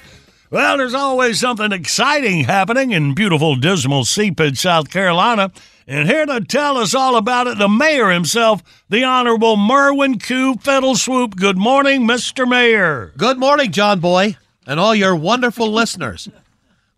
Well, 0.49 0.77
there's 0.77 0.93
always 0.93 1.41
something 1.41 1.73
exciting 1.73 2.45
happening 2.45 2.91
in 2.91 3.13
beautiful, 3.13 3.57
dismal 3.57 4.05
Seepage, 4.05 4.57
South 4.57 4.89
Carolina. 4.89 5.51
And 5.85 6.07
here 6.07 6.25
to 6.25 6.39
tell 6.39 6.77
us 6.77 6.95
all 6.95 7.17
about 7.17 7.47
it, 7.47 7.57
the 7.57 7.67
mayor 7.67 8.11
himself, 8.11 8.63
the 8.87 9.03
Honorable 9.03 9.57
Merwin 9.57 10.19
Q. 10.19 10.55
Fiddleswoop. 10.61 11.35
Good 11.35 11.57
morning, 11.57 12.07
Mr. 12.07 12.47
Mayor. 12.47 13.11
Good 13.17 13.37
morning, 13.37 13.73
John 13.73 13.99
Boy, 13.99 14.37
and 14.67 14.79
all 14.79 14.93
your 14.93 15.15
wonderful 15.15 15.71
listeners. 15.71 16.29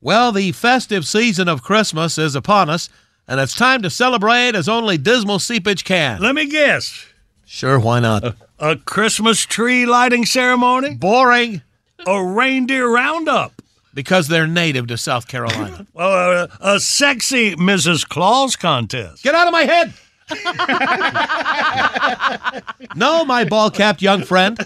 Well, 0.02 0.32
the 0.32 0.52
festive 0.52 1.06
season 1.06 1.48
of 1.48 1.64
Christmas 1.64 2.18
is 2.18 2.36
upon 2.36 2.70
us, 2.70 2.90
and 3.28 3.40
it's 3.40 3.56
time 3.56 3.82
to 3.84 3.90
celebrate 3.90 4.56
as 4.56 4.68
only 4.68 4.98
dismal 4.98 5.40
seepage 5.40 5.84
can. 5.86 6.20
Let 6.20 6.36
me 6.36 6.50
guess. 6.50 7.06
Sure, 7.46 7.80
why 7.80 8.00
not? 8.00 8.36
A 8.60 8.76
Christmas 8.76 9.46
tree 9.46 9.86
lighting 9.86 10.26
ceremony? 10.26 10.96
Boring. 10.96 11.62
A 12.08 12.24
reindeer 12.24 12.90
roundup? 12.90 13.62
Because 13.94 14.28
they're 14.28 14.48
native 14.48 14.88
to 14.88 14.98
South 14.98 15.28
Carolina. 15.28 15.86
Well, 15.94 16.48
a 16.62 16.80
sexy 16.80 17.56
Mrs. 17.56 18.08
Claus 18.08 18.56
contest. 18.56 19.24
Get 19.24 19.36
out 19.36 19.48
of 19.48 19.52
my 19.52 19.64
head! 19.64 19.94
no, 22.96 23.26
my 23.26 23.44
ball 23.44 23.70
capped 23.72 24.02
young 24.02 24.24
friend. 24.24 24.58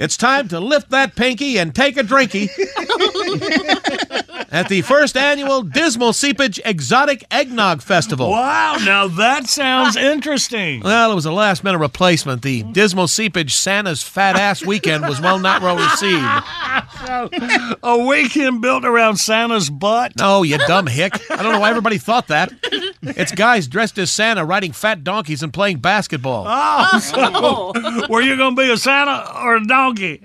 It's 0.00 0.16
time 0.16 0.48
to 0.48 0.60
lift 0.60 0.88
that 0.92 1.14
pinky 1.14 1.58
and 1.58 1.74
take 1.74 1.98
a 1.98 2.02
drinky 2.02 2.48
at 4.50 4.68
the 4.68 4.82
first 4.82 5.16
annual 5.16 5.62
Dismal 5.62 6.12
Seepage 6.12 6.60
Exotic 6.64 7.24
Eggnog 7.30 7.82
Festival. 7.82 8.30
Wow, 8.30 8.76
now 8.84 9.08
that 9.08 9.48
sounds 9.48 9.96
interesting. 9.96 10.80
Well, 10.80 11.12
it 11.12 11.14
was 11.14 11.26
a 11.26 11.32
last 11.32 11.62
minute 11.62 11.78
replacement. 11.78 12.42
The 12.42 12.62
Dismal 12.64 13.08
Seepage 13.08 13.54
Santa's 13.54 14.02
Fat 14.02 14.36
Ass 14.36 14.64
Weekend 14.64 15.06
was 15.06 15.20
well 15.20 15.38
not 15.38 15.62
well 15.62 15.76
received. 15.76 16.24
a 17.82 17.98
weekend 18.06 18.60
built 18.60 18.84
around 18.84 19.16
Santa's 19.16 19.70
butt? 19.70 20.12
No, 20.18 20.42
you 20.42 20.58
dumb 20.58 20.86
hick. 20.86 21.14
I 21.30 21.42
don't 21.42 21.52
know 21.52 21.60
why 21.60 21.70
everybody 21.70 21.98
thought 21.98 22.28
that. 22.28 22.52
It's 23.02 23.32
guys 23.32 23.68
dressed 23.68 23.98
as 23.98 24.10
Santa 24.10 24.44
riding 24.44 24.72
fat 24.72 25.04
donkeys 25.04 25.42
and 25.42 25.52
playing 25.52 25.78
basketball. 25.78 26.44
Oh, 26.46 26.98
so 26.98 27.14
oh. 27.18 28.06
were 28.08 28.20
you 28.20 28.36
going 28.36 28.56
to 28.56 28.62
be 28.62 28.70
a 28.70 28.76
Santa 28.76 29.32
or 29.42 29.56
a 29.56 29.64
donkey? 29.64 30.22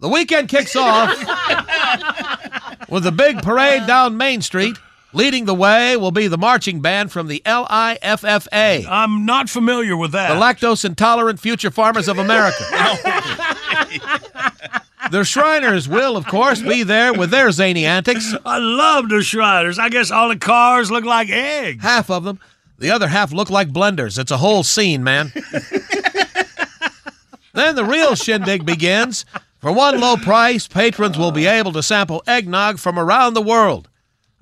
The 0.00 0.08
weekend 0.08 0.48
kicks 0.48 0.76
off 0.76 1.10
With 2.88 3.04
the 3.04 3.12
big 3.12 3.42
parade 3.42 3.86
down 3.86 4.16
Main 4.16 4.40
Street, 4.40 4.76
leading 5.12 5.44
the 5.44 5.54
way 5.54 5.96
will 5.96 6.10
be 6.10 6.26
the 6.26 6.38
marching 6.38 6.80
band 6.80 7.12
from 7.12 7.28
the 7.28 7.42
LIFFA. 7.44 8.86
I'm 8.88 9.26
not 9.26 9.50
familiar 9.50 9.96
with 9.96 10.12
that. 10.12 10.28
The 10.28 10.40
Lactose 10.40 10.84
Intolerant 10.84 11.38
Future 11.40 11.70
Farmers 11.70 12.08
of 12.08 12.18
America. 12.18 12.56
the 15.10 15.24
Shriners 15.24 15.88
will, 15.88 16.16
of 16.16 16.26
course, 16.26 16.62
be 16.62 16.82
there 16.82 17.12
with 17.12 17.30
their 17.30 17.50
zany 17.50 17.84
antics. 17.84 18.34
I 18.44 18.58
love 18.58 19.08
the 19.08 19.22
Shriners. 19.22 19.78
I 19.78 19.88
guess 19.88 20.10
all 20.10 20.28
the 20.28 20.36
cars 20.36 20.90
look 20.90 21.04
like 21.04 21.28
eggs. 21.30 21.82
Half 21.82 22.10
of 22.10 22.24
them. 22.24 22.40
The 22.78 22.90
other 22.90 23.08
half 23.08 23.32
look 23.32 23.50
like 23.50 23.68
blenders. 23.68 24.18
It's 24.18 24.30
a 24.30 24.36
whole 24.36 24.62
scene, 24.62 25.02
man. 25.02 25.32
then 27.52 27.74
the 27.74 27.84
real 27.84 28.14
shindig 28.14 28.64
begins. 28.64 29.24
For 29.58 29.72
one 29.72 29.98
low 29.98 30.16
price, 30.16 30.68
patrons 30.68 31.18
will 31.18 31.32
be 31.32 31.46
able 31.46 31.72
to 31.72 31.82
sample 31.82 32.22
eggnog 32.28 32.78
from 32.78 32.96
around 32.96 33.34
the 33.34 33.42
world. 33.42 33.88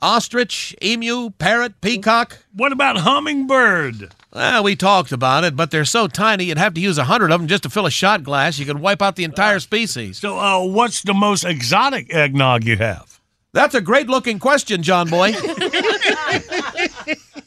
Ostrich, 0.02 0.76
emu, 0.82 1.30
parrot, 1.30 1.80
peacock. 1.80 2.44
What 2.52 2.70
about 2.70 2.98
hummingbird? 2.98 4.12
Well, 4.30 4.62
we 4.62 4.76
talked 4.76 5.12
about 5.12 5.44
it, 5.44 5.56
but 5.56 5.70
they're 5.70 5.86
so 5.86 6.06
tiny 6.06 6.44
you'd 6.44 6.58
have 6.58 6.74
to 6.74 6.82
use 6.82 6.98
a 6.98 7.04
hundred 7.04 7.30
of 7.30 7.40
them 7.40 7.48
just 7.48 7.62
to 7.62 7.70
fill 7.70 7.86
a 7.86 7.90
shot 7.90 8.24
glass. 8.24 8.58
You 8.58 8.66
could 8.66 8.78
wipe 8.78 9.00
out 9.00 9.16
the 9.16 9.24
entire 9.24 9.58
species. 9.58 10.18
So, 10.18 10.38
uh, 10.38 10.66
what's 10.66 11.00
the 11.00 11.14
most 11.14 11.44
exotic 11.44 12.12
eggnog 12.12 12.64
you 12.64 12.76
have? 12.76 13.18
That's 13.54 13.74
a 13.74 13.80
great 13.80 14.08
looking 14.08 14.38
question, 14.38 14.82
John 14.82 15.08
Boy. 15.08 15.32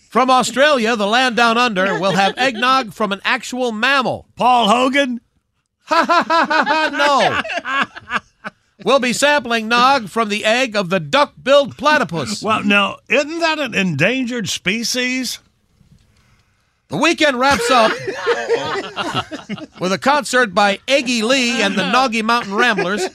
from 0.09 0.31
Australia, 0.31 0.95
the 0.95 1.05
land 1.05 1.35
down 1.35 1.59
under 1.59 1.99
will 1.99 2.13
have 2.13 2.35
eggnog 2.35 2.93
from 2.93 3.11
an 3.11 3.21
actual 3.23 3.71
mammal. 3.71 4.25
Paul 4.35 4.67
Hogan? 4.67 5.21
Ha 5.89 6.05
ha 6.05 6.23
ha 6.27 6.45
ha 6.45 6.63
ha! 6.65 6.89
No. 8.13 8.21
We'll 8.85 8.99
be 8.99 9.11
sampling 9.11 9.67
nog 9.67 10.07
from 10.07 10.29
the 10.29 10.45
egg 10.45 10.75
of 10.75 10.89
the 10.89 10.99
duck-billed 11.01 11.77
platypus. 11.77 12.41
Well, 12.41 12.63
now, 12.63 12.99
isn't 13.09 13.39
that 13.39 13.59
an 13.59 13.73
endangered 13.75 14.47
species? 14.47 15.39
The 16.87 16.97
weekend 16.97 17.37
wraps 17.39 17.69
up 17.69 17.91
with 19.79 19.91
a 19.91 19.99
concert 19.99 20.55
by 20.55 20.79
Eggy 20.87 21.21
Lee 21.21 21.61
and 21.61 21.75
the 21.75 21.91
Noggy 21.91 22.23
Mountain 22.23 22.55
Ramblers. 22.55 23.07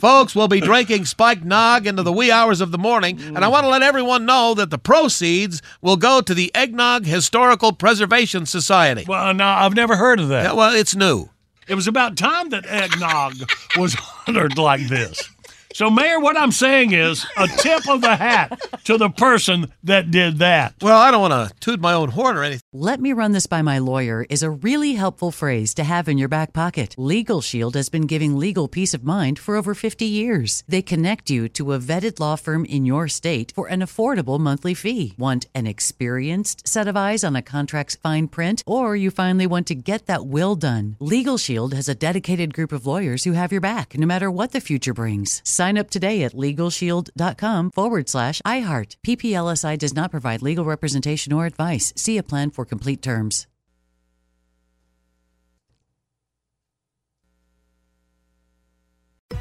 Folks 0.00 0.34
will 0.34 0.48
be 0.48 0.60
drinking 0.60 1.04
spiked 1.04 1.44
nog 1.44 1.86
into 1.86 2.02
the 2.02 2.12
wee 2.12 2.30
hours 2.30 2.62
of 2.62 2.70
the 2.70 2.78
morning, 2.78 3.20
and 3.20 3.44
I 3.44 3.48
want 3.48 3.64
to 3.64 3.68
let 3.68 3.82
everyone 3.82 4.24
know 4.24 4.54
that 4.54 4.70
the 4.70 4.78
proceeds 4.78 5.60
will 5.82 5.96
go 5.96 6.22
to 6.22 6.32
the 6.32 6.50
Eggnog 6.54 7.04
Historical 7.04 7.72
Preservation 7.72 8.46
Society. 8.46 9.04
Well, 9.06 9.34
no, 9.34 9.44
I've 9.44 9.74
never 9.74 9.96
heard 9.96 10.18
of 10.18 10.28
that. 10.28 10.44
Yeah, 10.44 10.52
well, 10.52 10.74
it's 10.74 10.96
new. 10.96 11.28
It 11.68 11.74
was 11.74 11.86
about 11.86 12.16
time 12.16 12.50
that 12.50 12.66
eggnog 12.66 13.34
was 13.76 13.96
honored 14.28 14.58
like 14.58 14.86
this. 14.88 15.30
So, 15.74 15.90
Mayor, 15.90 16.20
what 16.20 16.36
I'm 16.36 16.52
saying 16.52 16.92
is 16.92 17.26
a 17.36 17.48
tip 17.48 17.88
of 17.88 18.00
the 18.00 18.14
hat 18.14 18.60
to 18.84 18.96
the 18.96 19.10
person 19.10 19.72
that 19.82 20.12
did 20.12 20.38
that. 20.38 20.76
Well, 20.80 20.96
I 20.96 21.10
don't 21.10 21.20
want 21.20 21.32
to 21.50 21.58
toot 21.58 21.80
my 21.80 21.92
own 21.92 22.10
horn 22.10 22.36
or 22.36 22.44
anything. 22.44 22.60
Let 22.72 23.00
me 23.00 23.12
run 23.12 23.32
this 23.32 23.48
by 23.48 23.60
my 23.60 23.78
lawyer 23.78 24.24
is 24.30 24.44
a 24.44 24.52
really 24.52 24.92
helpful 24.92 25.32
phrase 25.32 25.74
to 25.74 25.82
have 25.82 26.08
in 26.08 26.16
your 26.16 26.28
back 26.28 26.52
pocket. 26.52 26.94
Legal 26.96 27.40
Shield 27.40 27.74
has 27.74 27.88
been 27.88 28.06
giving 28.06 28.38
legal 28.38 28.68
peace 28.68 28.94
of 28.94 29.02
mind 29.02 29.36
for 29.36 29.56
over 29.56 29.74
50 29.74 30.04
years. 30.04 30.62
They 30.68 30.80
connect 30.80 31.28
you 31.28 31.48
to 31.48 31.72
a 31.72 31.80
vetted 31.80 32.20
law 32.20 32.36
firm 32.36 32.64
in 32.66 32.86
your 32.86 33.08
state 33.08 33.50
for 33.52 33.66
an 33.66 33.80
affordable 33.80 34.38
monthly 34.38 34.74
fee. 34.74 35.16
Want 35.18 35.46
an 35.56 35.66
experienced 35.66 36.68
set 36.68 36.86
of 36.86 36.96
eyes 36.96 37.24
on 37.24 37.34
a 37.34 37.42
contract's 37.42 37.96
fine 37.96 38.28
print, 38.28 38.62
or 38.64 38.94
you 38.94 39.10
finally 39.10 39.48
want 39.48 39.66
to 39.66 39.74
get 39.74 40.06
that 40.06 40.24
will 40.24 40.54
done? 40.54 40.94
Legal 41.00 41.36
Shield 41.36 41.74
has 41.74 41.88
a 41.88 41.96
dedicated 41.96 42.54
group 42.54 42.70
of 42.70 42.86
lawyers 42.86 43.24
who 43.24 43.32
have 43.32 43.50
your 43.50 43.60
back 43.60 43.98
no 43.98 44.06
matter 44.06 44.30
what 44.30 44.52
the 44.52 44.60
future 44.60 44.94
brings. 44.94 45.42
Sign 45.64 45.78
up 45.78 45.88
today 45.88 46.24
at 46.24 46.34
LegalShield.com 46.34 47.70
forward 47.70 48.10
slash 48.10 48.42
iHeart. 48.44 48.96
PPLSI 49.06 49.78
does 49.78 49.94
not 49.94 50.10
provide 50.10 50.42
legal 50.42 50.66
representation 50.66 51.32
or 51.32 51.46
advice. 51.46 51.90
See 51.96 52.18
a 52.18 52.22
plan 52.22 52.50
for 52.50 52.66
complete 52.66 53.00
terms. 53.00 53.46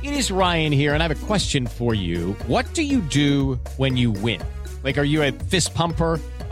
It 0.02 0.14
is 0.14 0.32
Ryan 0.32 0.72
here, 0.72 0.94
and 0.94 1.04
I 1.04 1.08
have 1.08 1.24
a 1.24 1.26
question 1.26 1.68
for 1.68 1.94
you. 1.94 2.38
What 2.48 2.74
do 2.74 2.84
you 2.84 3.02
do 3.02 3.60
when 3.76 3.98
you 3.98 4.12
win? 4.12 4.42
Like, 4.82 4.98
are 4.98 5.04
you 5.04 5.24
a 5.24 5.32
fist 5.32 5.74
pumper? 5.74 6.22